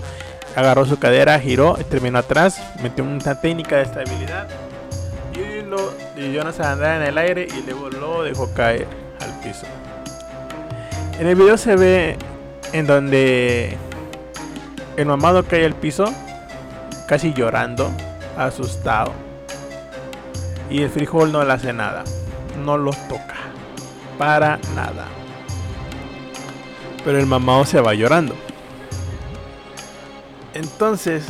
agarró 0.54 0.86
su 0.86 0.98
cadera, 0.98 1.38
giró 1.38 1.76
y 1.80 1.84
terminó 1.84 2.18
atrás, 2.18 2.60
metió 2.82 3.04
una 3.04 3.40
técnica 3.40 3.76
de 3.76 3.82
estabilidad 3.82 4.48
y, 5.34 5.62
lo, 5.62 5.92
y 6.16 6.34
Jonas 6.34 6.60
andar 6.60 7.02
en 7.02 7.08
el 7.08 7.18
aire 7.18 7.46
y 7.46 7.62
luego 7.62 7.90
lo 7.90 8.22
dejó 8.22 8.52
caer 8.54 9.05
al 9.26 9.40
piso. 9.40 9.66
En 11.18 11.26
el 11.26 11.34
video 11.34 11.56
se 11.56 11.76
ve 11.76 12.16
en 12.72 12.86
donde 12.86 13.76
el 14.96 15.06
mamado 15.06 15.44
cae 15.44 15.64
al 15.64 15.74
piso, 15.74 16.06
casi 17.06 17.32
llorando, 17.32 17.90
asustado. 18.36 19.12
Y 20.68 20.82
el 20.82 20.90
frijol 20.90 21.32
no 21.32 21.44
le 21.44 21.52
hace 21.52 21.72
nada, 21.72 22.04
no 22.64 22.76
lo 22.76 22.90
toca, 23.08 23.36
para 24.18 24.58
nada. 24.74 25.06
Pero 27.04 27.18
el 27.18 27.26
mamado 27.26 27.64
se 27.64 27.80
va 27.80 27.94
llorando. 27.94 28.34
Entonces, 30.54 31.24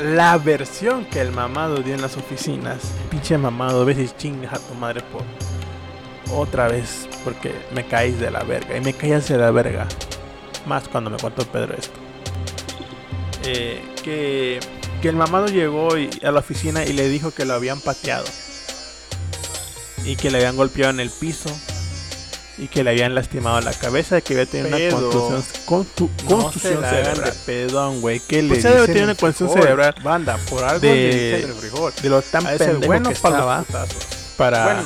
la 0.00 0.36
versión 0.36 1.04
que 1.04 1.20
el 1.20 1.32
mamado 1.32 1.76
dio 1.76 1.94
en 1.94 2.02
las 2.02 2.16
oficinas, 2.16 2.78
pinche 3.10 3.38
mamado, 3.38 3.82
a 3.82 3.84
veces 3.84 4.16
chingas 4.16 4.54
a 4.54 4.58
tu 4.58 4.74
madre 4.74 5.00
por 5.12 5.22
otra 6.30 6.68
vez 6.68 7.08
porque 7.24 7.52
me 7.74 7.86
caís 7.86 8.18
de 8.20 8.30
la 8.30 8.42
verga. 8.44 8.76
Y 8.76 8.80
me 8.80 8.92
caías 8.94 9.28
de 9.28 9.38
la 9.38 9.50
verga. 9.50 9.86
Más 10.66 10.88
cuando 10.88 11.10
me 11.10 11.18
contó 11.18 11.44
Pedro 11.46 11.74
esto. 11.76 11.98
Eh, 13.44 13.82
que, 14.02 14.60
que 15.00 15.08
el 15.08 15.16
mamado 15.16 15.46
llegó 15.48 15.88
a 15.94 16.30
la 16.30 16.38
oficina 16.40 16.84
y 16.84 16.92
le 16.92 17.08
dijo 17.08 17.32
que 17.32 17.44
lo 17.44 17.54
habían 17.54 17.80
pateado. 17.80 18.24
Y 20.04 20.16
que 20.16 20.30
le 20.30 20.38
habían 20.38 20.56
golpeado 20.56 20.90
en 20.90 21.00
el 21.00 21.10
piso. 21.10 21.50
y 22.58 22.68
que 22.68 22.84
le 22.84 22.90
habían 22.90 23.14
lastimado 23.14 23.60
la 23.62 23.72
cabeza, 23.72 24.20
que 24.20 24.34
había 24.34 24.46
tenido 24.46 24.68
una 24.76 24.90
contusión, 25.10 25.44
contu, 25.64 26.10
No 26.28 26.42
contusión 26.42 26.84
hagan 26.84 27.04
cerebral. 27.04 27.24
de 27.32 27.38
pedón, 27.46 28.00
güey. 28.02 28.20
¿Qué 28.20 28.42
le 28.42 28.48
Pues 28.50 28.62
debe 28.62 28.74
dicen 28.76 28.86
tener 28.94 29.04
una 29.04 29.14
contusión 29.14 29.50
cerebral 29.52 29.94
Banda, 30.04 30.36
por 30.50 30.62
algo 30.62 30.78
de- 30.80 30.94
le 30.94 31.34
dicen 31.36 31.50
el 31.50 31.56
frijol. 31.56 31.92
De 32.02 32.08
lo 32.10 32.22
tan 32.22 32.44
pendejo 32.44 32.80
bueno 32.86 33.08
que 33.10 33.16
para 33.16 33.36
estaba 33.36 33.58
los 33.58 34.04
para, 34.36 34.82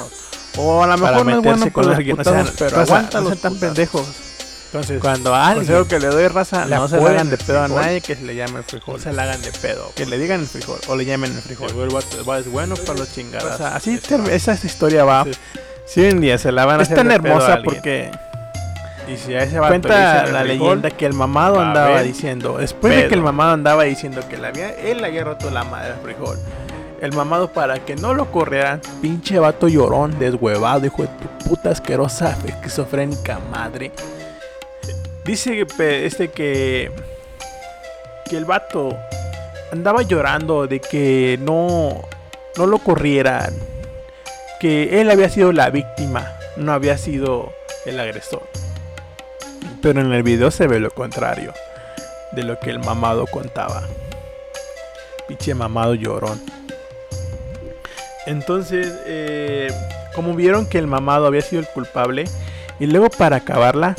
o 0.56 0.82
a 0.82 0.86
lo 0.86 0.98
para 0.98 1.22
mejor 1.22 1.26
no 1.26 1.30
es 1.30 1.36
meterse 1.36 1.58
bueno 1.58 1.72
con 1.72 1.94
alguien. 1.94 2.20
O 2.20 2.24
sea, 2.24 2.44
pero 2.58 2.80
aguanta 2.80 3.20
no 3.20 3.36
tan 3.36 3.56
pendejos. 3.56 4.06
Entonces, 4.66 5.00
Cuando 5.00 5.34
a 5.34 5.48
alguien 5.48 5.84
que 5.86 5.98
le 5.98 6.08
doy 6.08 6.28
raza, 6.28 6.66
le 6.66 6.76
no 6.76 6.88
se 6.88 7.00
le 7.00 7.08
hagan 7.08 7.30
de 7.30 7.38
pedo 7.38 7.62
a 7.62 7.68
nadie 7.68 8.00
que 8.00 8.16
se 8.16 8.22
le 8.22 8.34
llame 8.34 8.58
el 8.58 8.64
frijol. 8.64 8.96
no 8.96 9.02
se 9.02 9.12
la 9.12 9.22
hagan 9.22 9.40
de 9.40 9.52
pedo. 9.52 9.92
Que 9.94 10.06
le 10.06 10.18
digan 10.18 10.40
el 10.40 10.46
frijol 10.46 10.78
o 10.88 10.96
le 10.96 11.04
llamen 11.04 11.32
el 11.32 11.40
frijol. 11.40 11.70
El 11.70 12.38
es 12.40 12.50
bueno 12.50 12.74
para 12.74 12.98
los 12.98 13.08
O 13.08 13.14
chingadas. 13.14 13.56
sea, 13.56 13.76
así 13.76 13.94
Este 13.94 14.34
esa 14.34 14.58
historia 14.62 15.04
va. 15.04 15.22
Hoy 15.22 16.04
en 16.04 16.20
día 16.20 16.36
se 16.36 16.52
la 16.52 16.66
van 16.66 16.80
a 16.80 16.82
Es 16.82 16.88
hacer 16.88 16.98
tan 16.98 17.08
de 17.08 17.20
pedo 17.20 17.34
a 17.34 17.36
hermosa 17.36 17.62
porque 17.62 18.10
y 19.08 19.16
si 19.16 19.34
a 19.34 19.44
ese 19.44 19.60
vato 19.60 19.72
le 19.72 19.80
cuenta 19.80 20.26
la 20.26 20.40
frijol, 20.40 20.48
leyenda 20.48 20.90
que 20.90 21.06
el 21.06 21.12
mamado 21.12 21.60
andaba 21.60 22.02
diciendo, 22.02 22.58
después 22.58 22.94
de 22.96 23.08
que 23.08 23.14
el 23.14 23.22
mamado 23.22 23.52
andaba 23.52 23.84
diciendo 23.84 24.22
que 24.28 24.36
le 24.36 24.48
había, 24.48 24.70
él 24.70 25.00
le 25.00 25.06
había 25.06 25.22
roto 25.22 25.48
la 25.50 25.62
madre 25.62 25.92
al 25.92 26.00
frijol. 26.00 26.38
El 27.00 27.12
mamado 27.12 27.52
para 27.52 27.84
que 27.84 27.94
no 27.94 28.14
lo 28.14 28.30
corrieran, 28.32 28.80
pinche 29.02 29.38
vato 29.38 29.68
llorón, 29.68 30.18
deshuevado, 30.18 30.86
hijo 30.86 31.02
de 31.02 31.08
tu 31.08 31.48
puta 31.48 31.70
asquerosa 31.70 32.36
esquizofrénica 32.46 33.38
madre. 33.50 33.92
Dice 35.24 35.66
este 35.78 36.28
que 36.28 36.90
que 38.28 38.36
el 38.36 38.44
vato 38.44 38.96
andaba 39.72 40.02
llorando 40.02 40.66
de 40.66 40.80
que 40.80 41.38
no 41.40 42.02
no 42.56 42.66
lo 42.66 42.78
corrieran, 42.78 43.54
que 44.60 45.00
él 45.00 45.10
había 45.10 45.28
sido 45.28 45.52
la 45.52 45.70
víctima, 45.70 46.32
no 46.56 46.72
había 46.72 46.96
sido 46.96 47.52
el 47.84 48.00
agresor. 48.00 48.42
Pero 49.82 50.00
en 50.00 50.12
el 50.12 50.22
video 50.22 50.50
se 50.50 50.66
ve 50.66 50.80
lo 50.80 50.90
contrario 50.90 51.52
de 52.32 52.42
lo 52.42 52.58
que 52.58 52.70
el 52.70 52.78
mamado 52.78 53.26
contaba. 53.26 53.82
Pinche 55.28 55.54
mamado 55.54 55.94
llorón. 55.94 56.40
Entonces, 58.26 59.00
eh, 59.06 59.68
como 60.14 60.34
vieron 60.34 60.66
que 60.66 60.78
el 60.78 60.86
mamado 60.86 61.26
había 61.26 61.42
sido 61.42 61.60
el 61.60 61.68
culpable, 61.68 62.24
y 62.78 62.86
luego 62.86 63.08
para 63.08 63.36
acabarla, 63.36 63.96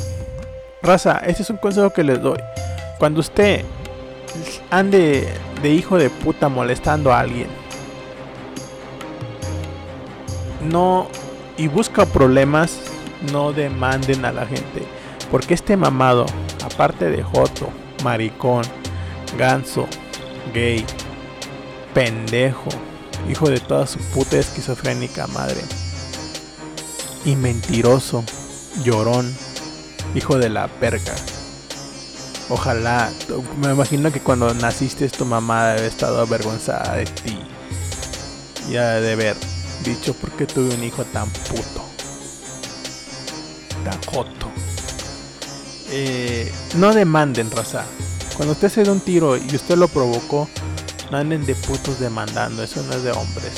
raza, 0.82 1.20
este 1.26 1.42
es 1.42 1.50
un 1.50 1.56
consejo 1.56 1.90
que 1.90 2.04
les 2.04 2.20
doy. 2.22 2.38
Cuando 2.98 3.20
usted 3.20 3.64
ande 4.70 5.28
de 5.62 5.70
hijo 5.70 5.98
de 5.98 6.10
puta 6.10 6.48
molestando 6.48 7.12
a 7.12 7.20
alguien, 7.20 7.48
no 10.68 11.08
y 11.56 11.66
busca 11.68 12.06
problemas, 12.06 12.80
no 13.32 13.52
demanden 13.52 14.24
a 14.24 14.32
la 14.32 14.46
gente. 14.46 14.82
Porque 15.30 15.54
este 15.54 15.76
mamado, 15.76 16.26
aparte 16.64 17.10
de 17.10 17.22
Joto, 17.22 17.68
maricón, 18.04 18.64
ganso, 19.36 19.86
gay, 20.54 20.84
pendejo, 21.92 22.70
hijo 23.28 23.48
de 23.48 23.60
toda 23.60 23.86
su 23.86 23.98
puta 23.98 24.38
esquizofrénica 24.38 25.26
madre, 25.28 25.62
y 27.24 27.36
mentiroso, 27.36 28.24
llorón, 28.84 29.36
hijo 30.14 30.38
de 30.38 30.48
la 30.48 30.68
perga. 30.68 31.14
Ojalá, 32.50 33.10
me 33.60 33.70
imagino 33.70 34.10
que 34.10 34.20
cuando 34.20 34.54
naciste 34.54 35.08
tu 35.10 35.26
mamá 35.26 35.72
debe 35.72 35.88
estado 35.88 36.20
avergonzada 36.20 36.96
de 36.96 37.04
ti. 37.04 37.38
Y 38.70 38.76
ha 38.76 38.94
de 39.00 39.12
haber 39.12 39.36
dicho 39.84 40.14
por 40.14 40.30
qué 40.32 40.46
tuve 40.46 40.74
un 40.74 40.82
hijo 40.82 41.04
tan 41.04 41.28
puto. 41.28 41.84
Tan 43.84 44.02
joto. 44.02 44.50
Eh, 45.90 46.50
no 46.76 46.94
demanden, 46.94 47.50
raza. 47.50 47.84
Cuando 48.36 48.52
usted 48.52 48.70
se 48.70 48.82
da 48.82 48.92
un 48.92 49.00
tiro 49.00 49.36
y 49.36 49.54
usted 49.54 49.76
lo 49.76 49.88
provocó, 49.88 50.48
no 51.10 51.18
anden 51.18 51.46
de 51.46 51.54
putos 51.54 51.98
demandando. 51.98 52.62
Eso 52.62 52.82
no 52.82 52.92
es 52.92 53.02
de 53.02 53.12
hombres. 53.12 53.52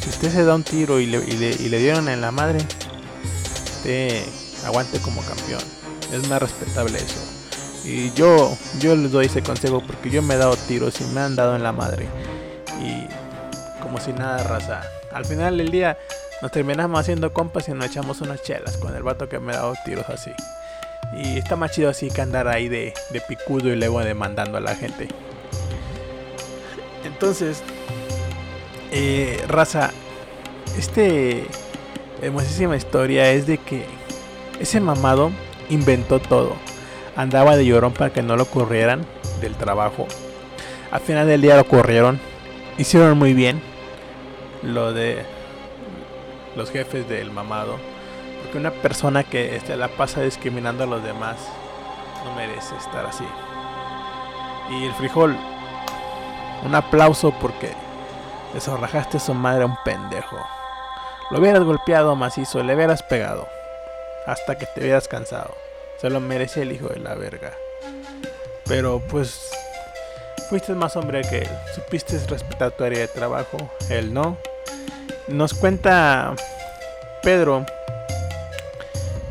Si 0.00 0.10
usted 0.10 0.30
se 0.30 0.44
da 0.44 0.54
un 0.54 0.64
tiro 0.64 1.00
y 1.00 1.06
le, 1.06 1.78
dieron 1.78 2.08
en 2.08 2.20
la 2.20 2.30
madre, 2.30 2.58
usted 3.76 4.22
aguante 4.66 4.98
como 5.00 5.22
campeón. 5.22 5.62
Es 6.12 6.28
más 6.28 6.42
respetable 6.42 6.98
eso. 6.98 7.20
Y 7.84 8.12
yo, 8.12 8.56
les 8.80 9.10
doy 9.10 9.26
ese 9.26 9.42
consejo 9.42 9.82
porque 9.86 10.10
yo 10.10 10.22
me 10.22 10.34
he 10.34 10.38
dado 10.38 10.56
tiros 10.56 11.00
y 11.00 11.04
me 11.04 11.20
han 11.20 11.36
dado 11.36 11.56
en 11.56 11.62
la 11.62 11.72
madre. 11.72 12.06
Y 12.80 13.06
como 13.82 13.98
si 13.98 14.12
nada, 14.12 14.42
raza. 14.42 14.82
Al 15.12 15.24
final 15.24 15.56
del 15.58 15.70
día 15.70 15.98
nos 16.42 16.50
terminamos 16.50 17.00
haciendo 17.00 17.32
compas 17.32 17.68
y 17.68 17.72
nos 17.72 17.86
echamos 17.86 18.20
unas 18.20 18.42
chelas 18.42 18.76
con 18.76 18.94
el 18.94 19.02
vato 19.02 19.28
que 19.28 19.38
me 19.38 19.52
ha 19.52 19.56
dado 19.56 19.74
tiros 19.84 20.08
así. 20.08 20.32
Y 21.16 21.38
está 21.38 21.56
más 21.56 21.70
chido 21.70 21.88
así 21.88 22.10
que 22.10 22.20
andar 22.20 22.48
ahí 22.48 22.68
de 22.68 22.92
picudo 23.28 23.70
y 23.70 23.76
luego 23.76 24.00
demandando 24.00 24.58
a 24.58 24.60
la 24.60 24.74
gente. 24.74 25.08
Entonces, 27.24 27.62
eh, 28.92 29.42
raza, 29.48 29.92
este 30.76 31.46
hermosísima 32.20 32.76
historia 32.76 33.30
es 33.30 33.46
de 33.46 33.56
que 33.56 33.86
ese 34.60 34.78
mamado 34.78 35.30
inventó 35.70 36.18
todo. 36.20 36.54
Andaba 37.16 37.56
de 37.56 37.64
llorón 37.64 37.94
para 37.94 38.12
que 38.12 38.22
no 38.22 38.36
lo 38.36 38.44
corrieran 38.44 39.06
del 39.40 39.54
trabajo. 39.54 40.06
Al 40.90 41.00
final 41.00 41.26
del 41.26 41.40
día 41.40 41.56
lo 41.56 41.66
corrieron. 41.66 42.20
Hicieron 42.76 43.16
muy 43.16 43.32
bien 43.32 43.62
lo 44.62 44.92
de 44.92 45.24
los 46.56 46.70
jefes 46.70 47.08
del 47.08 47.30
mamado. 47.30 47.78
Porque 48.42 48.58
una 48.58 48.70
persona 48.70 49.24
que 49.24 49.56
este, 49.56 49.78
la 49.78 49.88
pasa 49.88 50.20
discriminando 50.20 50.84
a 50.84 50.86
los 50.86 51.02
demás 51.02 51.38
no 52.22 52.34
merece 52.34 52.76
estar 52.76 53.06
así. 53.06 53.24
Y 54.72 54.84
el 54.84 54.92
frijol, 54.92 55.34
un 56.62 56.74
aplauso 56.74 57.32
porque 57.40 57.72
desorrajaste 58.52 59.16
a 59.16 59.20
su 59.20 59.34
madre 59.34 59.62
a 59.62 59.66
un 59.66 59.76
pendejo. 59.84 60.38
Lo 61.30 61.40
hubieras 61.40 61.64
golpeado 61.64 62.14
macizo, 62.16 62.62
le 62.62 62.74
hubieras 62.74 63.02
pegado. 63.02 63.48
Hasta 64.26 64.56
que 64.56 64.66
te 64.66 64.80
hubieras 64.80 65.08
cansado. 65.08 65.54
Se 66.00 66.10
lo 66.10 66.20
merece 66.20 66.62
el 66.62 66.72
hijo 66.72 66.88
de 66.88 67.00
la 67.00 67.14
verga. 67.14 67.52
Pero 68.66 69.00
pues 69.10 69.50
fuiste 70.48 70.74
más 70.74 70.96
hombre 70.96 71.22
que 71.22 71.38
él. 71.38 71.50
Supiste 71.74 72.18
respetar 72.28 72.72
tu 72.72 72.84
área 72.84 73.00
de 73.00 73.08
trabajo. 73.08 73.56
Él 73.90 74.12
no. 74.12 74.36
Nos 75.28 75.54
cuenta 75.54 76.34
Pedro 77.22 77.64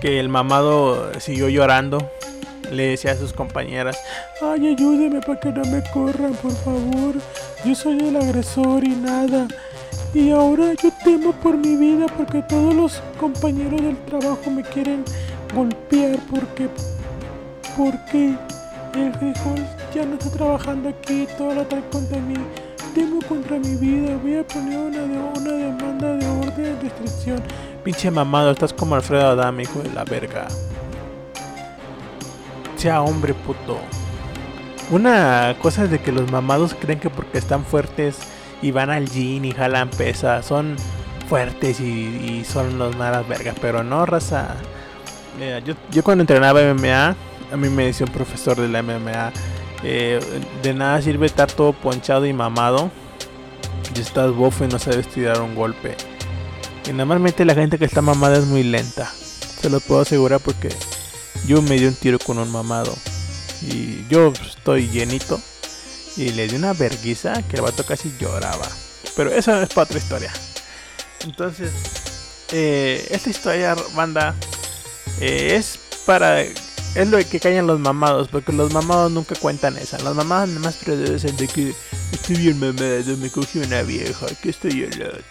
que 0.01 0.19
el 0.19 0.29
mamado 0.29 1.19
siguió 1.19 1.47
llorando. 1.49 2.11
Le 2.71 2.89
decía 2.89 3.11
a 3.11 3.15
sus 3.15 3.33
compañeras, 3.33 4.03
ay 4.51 4.67
ayúdeme 4.67 5.21
para 5.21 5.39
que 5.39 5.51
no 5.51 5.63
me 5.65 5.83
corran, 5.91 6.33
por 6.33 6.51
favor. 6.51 7.15
Yo 7.63 7.75
soy 7.75 7.99
el 7.99 8.15
agresor 8.15 8.83
y 8.83 8.95
nada. 8.95 9.47
Y 10.13 10.31
ahora 10.31 10.73
yo 10.73 10.89
temo 11.03 11.31
por 11.31 11.57
mi 11.57 11.75
vida 11.75 12.05
porque 12.17 12.41
todos 12.43 12.75
los 12.75 13.01
compañeros 13.19 13.81
del 13.81 13.97
trabajo 14.05 14.51
me 14.51 14.61
quieren 14.61 15.03
golpear 15.53 16.19
porque 16.29 16.69
porque 17.75 18.35
el 18.95 19.13
frijol 19.13 19.59
ya 19.93 20.05
no 20.05 20.15
está 20.15 20.29
trabajando 20.29 20.89
aquí, 20.89 21.27
todo 21.37 21.55
lo 21.55 21.65
trae 21.65 21.83
contra 21.89 22.19
mí. 22.19 22.35
Temo 22.93 23.19
contra 23.27 23.57
mi 23.57 23.75
vida, 23.75 24.15
voy 24.21 24.37
a 24.37 24.43
poner 24.45 24.77
una, 24.77 25.03
una 25.03 25.51
demanda 25.51 26.13
de 26.15 26.27
orden 26.27 26.55
de 26.63 26.79
restricción. 26.81 27.41
Pinche 27.83 28.11
mamado, 28.11 28.51
estás 28.51 28.71
como 28.71 28.93
Alfredo 28.93 29.29
Adame, 29.29 29.63
hijo 29.63 29.79
de 29.79 29.91
la 29.93 30.03
verga. 30.03 30.47
Sea 32.75 33.01
hombre, 33.01 33.33
puto. 33.33 33.79
Una 34.89 35.55
cosa 35.61 35.85
es 35.85 35.91
de 35.91 35.99
que 35.99 36.11
los 36.11 36.31
mamados 36.31 36.75
creen 36.79 36.99
que 36.99 37.09
porque 37.09 37.37
están 37.37 37.65
fuertes 37.65 38.17
y 38.61 38.71
van 38.71 38.89
al 38.89 39.09
gym 39.09 39.45
y 39.45 39.51
jalan 39.51 39.89
pesas, 39.89 40.45
son 40.45 40.75
fuertes 41.29 41.79
y, 41.79 42.43
son 42.45 42.77
los 42.77 42.95
malas 42.97 43.27
vergas, 43.27 43.55
pero 43.61 43.83
no, 43.83 44.05
raza. 44.05 44.55
Mira, 45.39 45.59
yo, 45.59 45.73
yo 45.91 46.03
cuando 46.03 46.21
entrenaba 46.21 46.61
MMA, 46.61 47.15
a 47.51 47.57
mí 47.57 47.69
me 47.69 47.85
decía 47.85 48.05
un 48.05 48.11
profesor 48.11 48.57
de 48.57 48.67
la 48.67 48.83
MMA, 48.83 49.31
eh, 49.83 50.19
de 50.61 50.73
nada 50.73 51.01
sirve 51.01 51.25
estar 51.25 51.51
todo 51.51 51.73
ponchado 51.73 52.25
y 52.25 52.33
mamado 52.33 52.91
y 53.95 53.99
estás 53.99 54.31
bofo 54.31 54.65
y 54.65 54.67
no 54.67 54.79
sabes 54.79 55.07
tirar 55.07 55.41
un 55.41 55.55
golpe. 55.55 55.95
Y 56.87 56.93
normalmente 56.93 57.45
la 57.45 57.55
gente 57.55 57.77
que 57.77 57.85
está 57.85 58.01
mamada 58.01 58.37
es 58.37 58.45
muy 58.45 58.63
lenta, 58.63 59.09
se 59.09 59.69
lo 59.69 59.79
puedo 59.79 60.01
asegurar 60.01 60.39
porque 60.39 60.69
yo 61.47 61.61
me 61.61 61.75
di 61.75 61.85
un 61.85 61.95
tiro 61.95 62.19
con 62.19 62.37
un 62.37 62.51
mamado 62.51 62.93
y 63.67 64.05
yo 64.09 64.33
estoy 64.45 64.89
llenito 64.89 65.39
y 66.15 66.29
le 66.29 66.47
di 66.47 66.55
una 66.55 66.73
verguiza 66.73 67.41
que 67.43 67.57
el 67.57 67.61
vato 67.61 67.85
casi 67.85 68.13
lloraba. 68.19 68.67
Pero 69.15 69.31
eso 69.31 69.61
es 69.61 69.69
para 69.69 69.85
otra 69.85 69.97
historia. 69.97 70.33
Entonces, 71.23 71.71
eh, 72.51 73.07
esta 73.09 73.29
historia, 73.29 73.75
banda, 73.95 74.35
eh, 75.19 75.55
es 75.55 75.79
para. 76.05 76.41
Es 76.41 77.07
lo 77.07 77.17
que 77.17 77.39
callan 77.39 77.65
los 77.65 77.79
mamados, 77.79 78.27
porque 78.27 78.53
los 78.53 78.71
mamados 78.71 79.11
nunca 79.11 79.33
cuentan 79.35 79.77
esa. 79.77 79.97
Los 79.99 80.15
mamados 80.15 80.49
nada 80.49 80.61
más 80.61 80.75
predicen 80.75 81.35
de 81.37 81.47
que 81.47 81.73
estoy 82.11 82.35
bien 82.35 82.59
mamado, 82.59 83.17
me 83.17 83.31
cogí 83.31 83.57
una 83.59 83.81
vieja, 83.81 84.27
que 84.41 84.49
estoy 84.49 84.83
el 84.83 85.01
otro. 85.01 85.23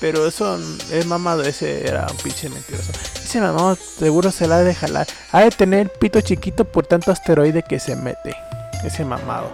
Pero 0.00 0.26
eso 0.26 0.58
es 0.90 1.04
mamado, 1.04 1.42
ese 1.42 1.86
era 1.86 2.06
un 2.10 2.16
pinche 2.16 2.48
mentiroso. 2.48 2.92
Ese 3.28 3.42
mamado 3.42 3.76
seguro 3.76 4.30
se 4.30 4.46
la 4.46 4.56
ha 4.56 4.62
de 4.62 4.74
jalar. 4.74 5.06
Ha 5.32 5.42
de 5.42 5.50
tener 5.50 5.90
pito 5.90 6.18
chiquito 6.22 6.64
por 6.64 6.86
tanto 6.86 7.12
asteroide 7.12 7.62
que 7.62 7.78
se 7.78 7.94
mete. 7.94 8.34
Ese 8.82 9.04
mamado. 9.04 9.50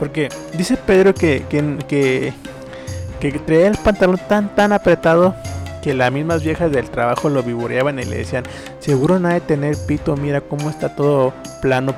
Porque 0.00 0.28
dice 0.54 0.76
Pedro 0.76 1.14
que, 1.14 1.44
que, 1.48 1.78
que, 1.86 2.34
que 3.20 3.38
traía 3.38 3.68
el 3.68 3.76
pantalón 3.78 4.18
tan 4.28 4.52
tan 4.56 4.72
apretado 4.72 5.36
que 5.80 5.94
las 5.94 6.10
mismas 6.10 6.42
viejas 6.42 6.72
del 6.72 6.90
trabajo 6.90 7.28
lo 7.28 7.44
vivoreaban 7.44 8.00
y 8.00 8.04
le 8.04 8.16
decían, 8.16 8.42
seguro 8.80 9.20
no 9.20 9.28
ha 9.28 9.34
de 9.34 9.40
tener 9.40 9.76
pito, 9.86 10.16
mira 10.16 10.40
cómo 10.40 10.68
está 10.68 10.96
todo 10.96 11.32
plano. 11.62 11.94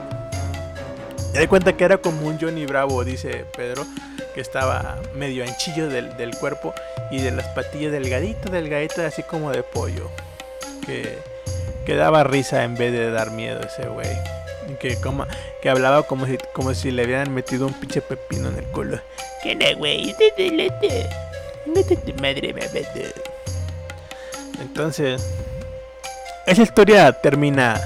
Y 1.35 1.39
de 1.39 1.49
cuenta 1.49 1.77
que 1.77 1.85
era 1.85 1.97
como 1.97 2.27
un 2.27 2.39
Johnny 2.39 2.67
Bravo, 2.67 3.05
dice 3.05 3.47
Pedro, 3.57 3.87
que 4.35 4.43
estaba 4.43 4.99
medio 5.15 5.45
anchillo 5.45 5.89
del, 5.89 6.15
del 6.17 6.37
cuerpo 6.37 6.75
y 7.11 7.23
de 7.23 7.31
las 7.31 7.47
patillas 7.49 7.93
delgadito, 7.93 8.51
delgadito, 8.51 9.03
así 9.03 9.23
como 9.23 9.51
de 9.51 9.63
pollo. 9.63 10.11
Que, 10.87 11.19
que 11.85 11.95
daba 11.97 12.25
risa 12.25 12.65
en 12.65 12.77
vez 12.77 12.93
de 12.93 13.11
dar 13.11 13.33
miedo 13.33 13.61
ese 13.61 13.89
güey. 13.89 14.09
Que, 14.81 14.97
como, 14.97 15.27
que 15.61 15.69
hablaba 15.71 16.05
como 16.05 16.27
si, 16.27 16.39
como 16.53 16.75
si 16.75 16.91
le 16.91 17.05
hubieran 17.05 17.33
metido 17.33 17.67
un 17.67 17.75
pinche 17.75 18.01
pepino 18.01 18.49
en 18.49 18.59
el 18.59 18.65
culo. 18.67 19.01
¿Qué 19.43 19.55
no, 19.55 19.67
güey? 19.77 20.15
Mete 21.67 21.97
tu 21.97 22.15
madre, 22.21 22.53
mamá. 22.53 22.87
Entonces, 24.61 25.25
esa 26.47 26.63
historia 26.63 27.13
termina 27.13 27.81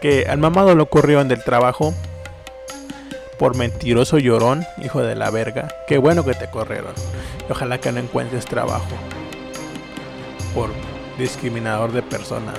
que 0.00 0.26
al 0.28 0.38
mamado 0.38 0.74
lo 0.74 0.86
corrieron 0.86 1.28
del 1.28 1.42
trabajo 1.42 1.94
por 3.38 3.56
mentiroso 3.56 4.18
llorón, 4.18 4.66
hijo 4.82 5.02
de 5.02 5.14
la 5.14 5.30
verga. 5.30 5.74
Qué 5.86 5.98
bueno 5.98 6.24
que 6.24 6.34
te 6.34 6.48
corrieron. 6.48 6.94
Ojalá 7.48 7.78
que 7.78 7.92
no 7.92 8.00
encuentres 8.00 8.44
trabajo 8.44 8.86
por 10.54 10.70
discriminador 11.18 11.92
de 11.92 12.02
personas 12.02 12.58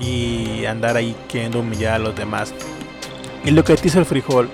y 0.00 0.64
andar 0.66 0.96
ahí 0.96 1.16
queriendo 1.28 1.60
humillar 1.60 1.94
a 1.94 1.98
los 1.98 2.16
demás. 2.16 2.52
Y 3.44 3.50
lo 3.50 3.64
que 3.64 3.76
te 3.76 3.88
hizo 3.88 3.98
el 3.98 4.06
frijol 4.06 4.50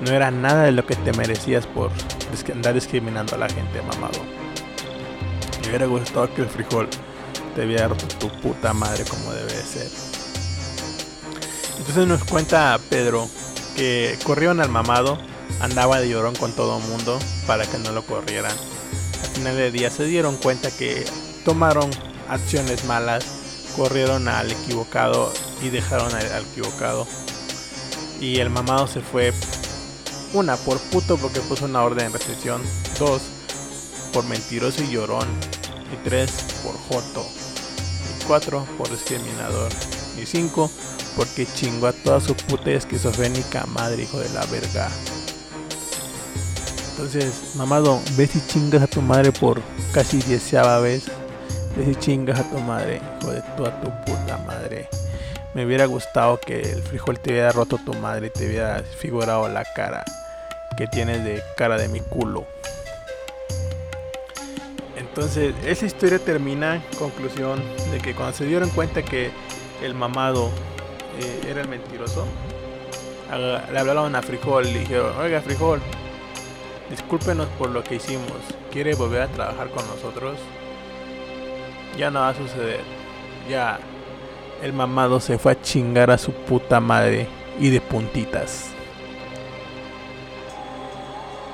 no 0.00 0.10
era 0.10 0.30
nada 0.30 0.64
de 0.64 0.72
lo 0.72 0.84
que 0.86 0.94
te 0.96 1.12
merecías 1.12 1.66
por 1.66 1.90
andar 2.52 2.74
discriminando 2.74 3.34
a 3.34 3.38
la 3.38 3.48
gente, 3.48 3.80
mamado. 3.82 4.18
Me 5.62 5.68
hubiera 5.68 5.86
gustado 5.86 6.32
que 6.34 6.42
el 6.42 6.48
frijol 6.48 6.88
te 7.54 7.64
hubiera 7.64 7.88
roto 7.88 8.06
tu 8.18 8.28
puta 8.40 8.72
madre 8.72 9.04
como 9.04 9.32
debe 9.32 9.52
de 9.52 9.62
ser. 9.62 9.88
Entonces 11.78 12.06
nos 12.06 12.24
cuenta 12.24 12.78
Pedro 12.90 13.28
que 13.76 14.18
corrieron 14.24 14.60
al 14.60 14.68
mamado, 14.68 15.18
andaba 15.60 16.00
de 16.00 16.08
llorón 16.08 16.34
con 16.34 16.52
todo 16.52 16.78
el 16.78 16.84
mundo 16.84 17.18
para 17.46 17.66
que 17.66 17.78
no 17.78 17.92
lo 17.92 18.02
corrieran. 18.04 18.52
Al 19.22 19.28
final 19.28 19.56
del 19.56 19.72
día 19.72 19.90
se 19.90 20.04
dieron 20.04 20.36
cuenta 20.36 20.70
que 20.70 21.04
tomaron 21.44 21.90
acciones 22.28 22.84
malas, 22.84 23.24
corrieron 23.76 24.28
al 24.28 24.50
equivocado 24.50 25.32
y 25.62 25.68
dejaron 25.68 26.14
al, 26.14 26.44
equivocado. 26.44 27.06
Y 28.20 28.38
el 28.40 28.50
mamado 28.50 28.86
se 28.86 29.00
fue, 29.00 29.32
una, 30.32 30.56
por 30.56 30.78
puto 30.78 31.16
porque 31.16 31.40
puso 31.40 31.66
una 31.66 31.82
orden 31.82 32.10
de 32.10 32.18
restricción, 32.18 32.62
dos, 32.98 33.22
por 34.12 34.24
mentiroso 34.24 34.82
y 34.82 34.90
llorón, 34.90 35.28
y 35.92 35.96
tres, 36.08 36.32
por 36.64 36.74
joto, 36.74 37.24
y 37.24 38.24
cuatro, 38.24 38.66
por 38.78 38.90
discriminador, 38.90 39.70
y 40.20 40.24
cinco, 40.24 40.70
porque 41.16 41.46
chingó 41.46 41.88
a 41.88 41.92
toda 41.92 42.20
su 42.20 42.34
puta 42.34 42.70
esquizofrénica 42.70 43.66
madre, 43.66 44.04
hijo 44.04 44.18
de 44.18 44.28
la 44.30 44.44
verga. 44.46 44.90
Entonces, 46.96 47.54
mamado, 47.56 48.00
ves 48.16 48.36
y 48.36 48.46
chingas 48.46 48.82
a 48.82 48.86
tu 48.86 49.02
madre 49.02 49.30
por 49.30 49.60
casi 49.92 50.16
dieceava 50.22 50.80
vez. 50.80 51.04
Y 51.76 51.94
chingas 51.96 52.40
a 52.40 52.50
tu 52.50 52.58
madre, 52.58 53.00
hijo 53.20 53.32
de 53.32 53.42
toda 53.56 53.80
tu 53.80 53.90
puta 54.04 54.38
madre. 54.46 54.88
Me 55.54 55.66
hubiera 55.66 55.84
gustado 55.86 56.38
que 56.38 56.60
el 56.60 56.82
frijol 56.82 57.18
te 57.20 57.30
hubiera 57.30 57.52
roto 57.52 57.78
tu 57.84 57.92
madre 57.94 58.28
y 58.28 58.30
te 58.30 58.46
hubiera 58.46 58.82
figurado 58.82 59.48
la 59.48 59.64
cara 59.64 60.04
que 60.76 60.86
tienes 60.86 61.22
de 61.24 61.42
cara 61.56 61.76
de 61.76 61.88
mi 61.88 62.00
culo. 62.00 62.46
Entonces, 64.96 65.54
esa 65.64 65.86
historia 65.86 66.18
termina, 66.18 66.82
conclusión, 66.98 67.62
de 67.90 67.98
que 67.98 68.14
cuando 68.14 68.36
se 68.36 68.44
dieron 68.44 68.70
cuenta 68.70 69.02
que 69.02 69.30
el 69.82 69.94
mamado 69.94 70.50
eh, 71.20 71.48
era 71.48 71.62
el 71.62 71.68
mentiroso, 71.68 72.26
le 73.72 73.78
hablaron 73.78 74.14
a 74.14 74.22
Frijol 74.22 74.66
y 74.66 74.74
dijeron, 74.74 75.16
oiga 75.18 75.40
Frijol, 75.40 75.80
discúlpenos 76.90 77.48
por 77.58 77.70
lo 77.70 77.82
que 77.82 77.96
hicimos, 77.96 78.30
¿quiere 78.70 78.94
volver 78.94 79.22
a 79.22 79.28
trabajar 79.28 79.70
con 79.70 79.86
nosotros? 79.86 80.38
Ya 81.96 82.10
no 82.10 82.20
va 82.20 82.30
a 82.30 82.34
suceder, 82.34 82.82
ya 83.48 83.78
el 84.62 84.72
mamado 84.72 85.20
se 85.20 85.38
fue 85.38 85.52
a 85.52 85.60
chingar 85.60 86.10
a 86.10 86.18
su 86.18 86.32
puta 86.32 86.80
madre 86.80 87.26
y 87.58 87.70
de 87.70 87.80
puntitas. 87.80 88.70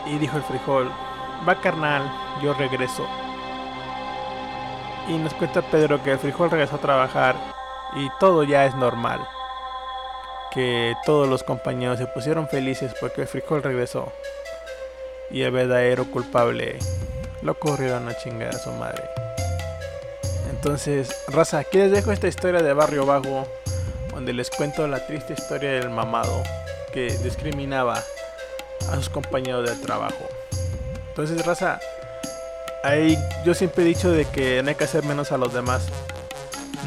Y 0.07 0.19
dijo 0.19 0.37
el 0.37 0.43
Frijol, 0.43 0.91
va 1.49 1.61
carnal, 1.61 2.11
yo 2.43 2.55
regreso. 2.55 3.07
Y 5.09 5.15
nos 5.15 5.35
cuenta 5.35 5.63
Pedro 5.63 6.03
que 6.03 6.13
el 6.13 6.19
Frijol 6.19 6.51
regresó 6.51 6.77
a 6.77 6.81
trabajar 6.81 7.37
y 7.95 8.09
todo 8.19 8.43
ya 8.43 8.65
es 8.65 8.75
normal 8.75 9.21
que 10.53 10.95
todos 11.07 11.27
los 11.29 11.43
compañeros 11.43 11.99
se 11.99 12.07
pusieron 12.07 12.47
felices 12.47 12.95
porque 13.01 13.23
el 13.23 13.27
frijol 13.27 13.63
regresó. 13.63 14.13
Y 15.31 15.43
el 15.43 15.51
verdadero 15.51 16.05
culpable 16.05 16.79
lo 17.41 17.59
corrieron 17.59 18.07
a 18.09 18.17
chingar 18.17 18.55
a 18.55 18.59
su 18.59 18.71
madre. 18.73 19.03
Entonces, 20.65 21.25
raza, 21.27 21.59
aquí 21.59 21.77
les 21.77 21.91
dejo 21.91 22.13
esta 22.13 22.29
historia 22.29 22.63
de 22.63 22.73
Barrio 22.73 23.05
Bajo, 23.05 23.49
donde 24.15 24.33
les 24.33 24.49
cuento 24.49 24.87
la 24.87 25.05
triste 25.05 25.33
historia 25.33 25.73
del 25.73 25.91
mamado 25.91 26.41
que 26.93 27.07
discriminaba 27.25 28.01
a 28.89 28.95
sus 28.95 29.09
compañeros 29.09 29.69
de 29.69 29.75
trabajo. 29.85 30.25
Entonces, 31.09 31.45
raza, 31.45 31.81
ahí 32.85 33.19
yo 33.45 33.55
siempre 33.55 33.83
he 33.83 33.87
dicho 33.89 34.13
de 34.13 34.25
que 34.25 34.63
no 34.63 34.69
hay 34.69 34.77
que 34.77 34.85
hacer 34.85 35.03
menos 35.05 35.33
a 35.33 35.37
los 35.37 35.53
demás. 35.53 35.83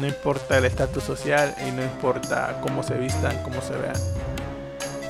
No 0.00 0.06
importa 0.06 0.56
el 0.56 0.64
estatus 0.64 1.04
social 1.04 1.54
y 1.68 1.70
no 1.70 1.82
importa 1.82 2.58
cómo 2.62 2.82
se 2.82 2.94
vistan, 2.94 3.42
cómo 3.42 3.60
se 3.60 3.76
vean. 3.76 3.96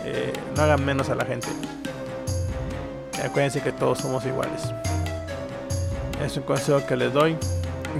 Eh, 0.04 0.32
no 0.56 0.62
hagan 0.64 0.84
menos 0.84 1.08
a 1.08 1.14
la 1.14 1.24
gente. 1.24 1.46
Acuérdense 3.24 3.60
que 3.60 3.70
todos 3.70 3.98
somos 3.98 4.26
iguales. 4.26 4.62
Es 6.20 6.36
un 6.36 6.42
consejo 6.42 6.84
que 6.84 6.96
les 6.96 7.12
doy. 7.12 7.38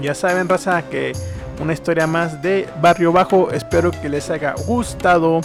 Ya 0.01 0.13
saben, 0.13 0.47
raza, 0.47 0.81
que 0.83 1.13
una 1.59 1.73
historia 1.73 2.07
más 2.07 2.41
de 2.41 2.67
Barrio 2.81 3.11
Bajo. 3.11 3.51
Espero 3.51 3.91
que 3.91 4.09
les 4.09 4.29
haya 4.29 4.53
gustado. 4.65 5.41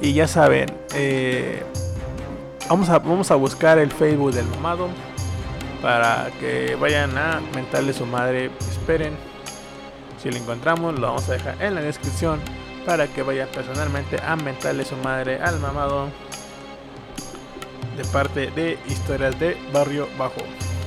Y 0.00 0.12
ya 0.12 0.26
saben, 0.26 0.66
eh, 0.94 1.62
vamos, 2.68 2.88
a, 2.88 2.98
vamos 2.98 3.30
a 3.30 3.36
buscar 3.36 3.78
el 3.78 3.90
Facebook 3.90 4.32
del 4.32 4.46
mamado. 4.46 4.88
Para 5.80 6.30
que 6.38 6.76
vayan 6.76 7.16
a 7.16 7.40
mentarle 7.54 7.92
su 7.92 8.06
madre. 8.06 8.50
Esperen. 8.70 9.14
Si 10.22 10.30
lo 10.30 10.36
encontramos, 10.36 10.98
lo 10.98 11.08
vamos 11.08 11.28
a 11.28 11.32
dejar 11.32 11.60
en 11.60 11.74
la 11.74 11.80
descripción 11.80 12.40
para 12.86 13.06
que 13.08 13.22
vayan 13.22 13.48
personalmente 13.48 14.20
a 14.24 14.36
mentarle 14.36 14.84
su 14.84 14.96
madre 14.96 15.40
al 15.42 15.58
mamado 15.58 16.08
de 17.96 18.04
parte 18.06 18.50
de 18.52 18.78
historias 18.88 19.38
de 19.38 19.56
Barrio 19.72 20.08
Bajo. 20.18 20.42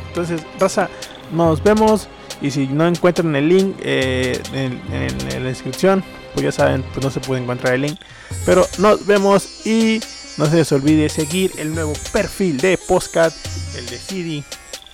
Entonces, 0.07 0.41
raza, 0.59 0.89
nos 1.31 1.61
vemos. 1.61 2.07
Y 2.41 2.51
si 2.51 2.67
no 2.67 2.87
encuentran 2.87 3.35
el 3.35 3.49
link 3.49 3.75
eh, 3.81 4.41
en, 4.53 4.81
la 5.29 5.49
descripción, 5.49 6.03
pues 6.33 6.43
ya 6.43 6.51
saben, 6.51 6.83
pues 6.93 7.03
no 7.03 7.11
se 7.11 7.19
puede 7.19 7.41
encontrar 7.41 7.73
el 7.73 7.81
link. 7.81 7.99
Pero 8.45 8.67
nos 8.77 9.05
vemos 9.05 9.65
y 9.65 10.01
no 10.37 10.45
se 10.47 10.57
les 10.57 10.71
olvide 10.71 11.09
seguir 11.09 11.51
el 11.57 11.73
nuevo 11.73 11.93
perfil 12.11 12.57
de 12.57 12.77
Postcat, 12.77 13.33
el 13.77 13.85
de 13.87 13.97
CD, 13.97 14.43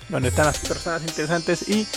donde 0.10 0.30
están 0.30 0.46
las 0.46 0.60
personas 0.60 1.02
interesantes 1.02 1.68
y 1.68 1.88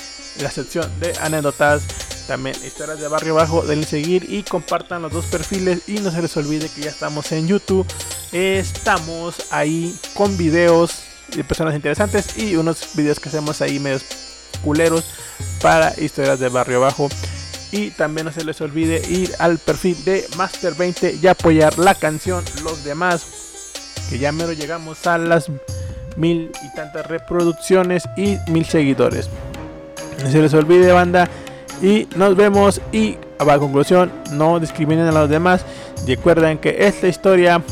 la 0.40 0.50
sección 0.50 0.88
de 1.00 1.12
anécdotas. 1.20 1.82
También 2.26 2.56
historias 2.64 3.00
de 3.00 3.08
barrio 3.08 3.34
bajo, 3.34 3.66
denle 3.66 3.84
seguir 3.84 4.26
y 4.30 4.44
compartan 4.44 5.02
los 5.02 5.12
dos 5.12 5.26
perfiles. 5.26 5.82
Y 5.88 5.98
no 5.98 6.10
se 6.10 6.22
les 6.22 6.34
olvide 6.38 6.70
que 6.70 6.80
ya 6.80 6.90
estamos 6.90 7.30
en 7.32 7.46
YouTube. 7.46 7.86
Estamos 8.32 9.52
ahí 9.52 9.94
con 10.14 10.34
videos 10.38 11.04
de 11.36 11.44
personas 11.44 11.74
interesantes 11.74 12.38
y 12.38 12.56
unos 12.56 12.94
videos 12.94 13.20
que 13.20 13.28
hacemos 13.28 13.60
ahí 13.60 13.78
medios 13.78 14.23
culeros 14.64 15.04
para 15.60 15.92
historias 16.00 16.40
de 16.40 16.48
barrio 16.48 16.80
bajo. 16.80 17.08
Y 17.72 17.90
también 17.90 18.26
no 18.26 18.32
se 18.32 18.44
les 18.44 18.60
olvide 18.60 19.02
ir 19.08 19.32
al 19.38 19.58
perfil 19.58 20.04
de 20.04 20.24
Master 20.36 20.74
20 20.74 21.18
y 21.20 21.26
apoyar 21.26 21.78
la 21.78 21.94
canción 21.94 22.44
Los 22.62 22.84
demás. 22.84 23.26
Que 24.08 24.18
ya 24.18 24.32
mero 24.32 24.52
llegamos 24.52 25.06
a 25.06 25.18
las 25.18 25.50
mil 26.16 26.52
y 26.62 26.76
tantas 26.76 27.06
reproducciones 27.06 28.04
y 28.16 28.38
mil 28.48 28.64
seguidores. 28.64 29.28
No 30.22 30.30
se 30.30 30.40
les 30.40 30.54
olvide, 30.54 30.92
banda. 30.92 31.28
Y 31.82 32.06
nos 32.16 32.36
vemos. 32.36 32.80
Y 32.92 33.18
a 33.38 33.58
conclusión, 33.58 34.12
no 34.32 34.60
discriminen 34.60 35.06
a 35.08 35.12
los 35.12 35.28
demás. 35.28 35.64
Recuerden 36.06 36.58
que 36.58 36.86
esta 36.86 37.08
historia 37.08 37.62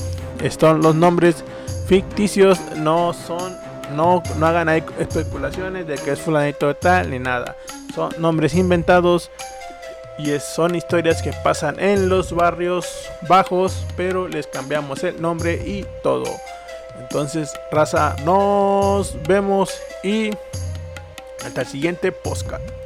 son 0.58 0.82
los 0.82 0.94
nombres 0.94 1.44
ficticios. 1.86 2.58
No 2.76 3.12
son. 3.12 3.56
No, 3.90 4.22
no 4.38 4.46
hagan 4.46 4.68
ahí 4.68 4.82
especulaciones 4.98 5.86
de 5.86 5.96
que 5.96 6.12
es 6.12 6.20
fulanito 6.20 6.74
tal 6.76 7.10
ni 7.10 7.18
nada. 7.18 7.56
Son 7.94 8.12
nombres 8.18 8.54
inventados. 8.54 9.30
Y 10.18 10.38
son 10.38 10.74
historias 10.74 11.22
que 11.22 11.32
pasan 11.32 11.80
en 11.80 12.10
los 12.10 12.32
barrios 12.34 13.08
bajos, 13.28 13.86
pero 13.96 14.28
les 14.28 14.46
cambiamos 14.46 15.02
el 15.04 15.20
nombre 15.20 15.54
y 15.54 15.86
todo. 16.02 16.24
Entonces, 17.00 17.52
raza, 17.70 18.14
nos 18.24 19.16
vemos 19.22 19.72
y 20.02 20.30
hasta 21.44 21.62
el 21.62 21.66
siguiente 21.66 22.12
podcast. 22.12 22.81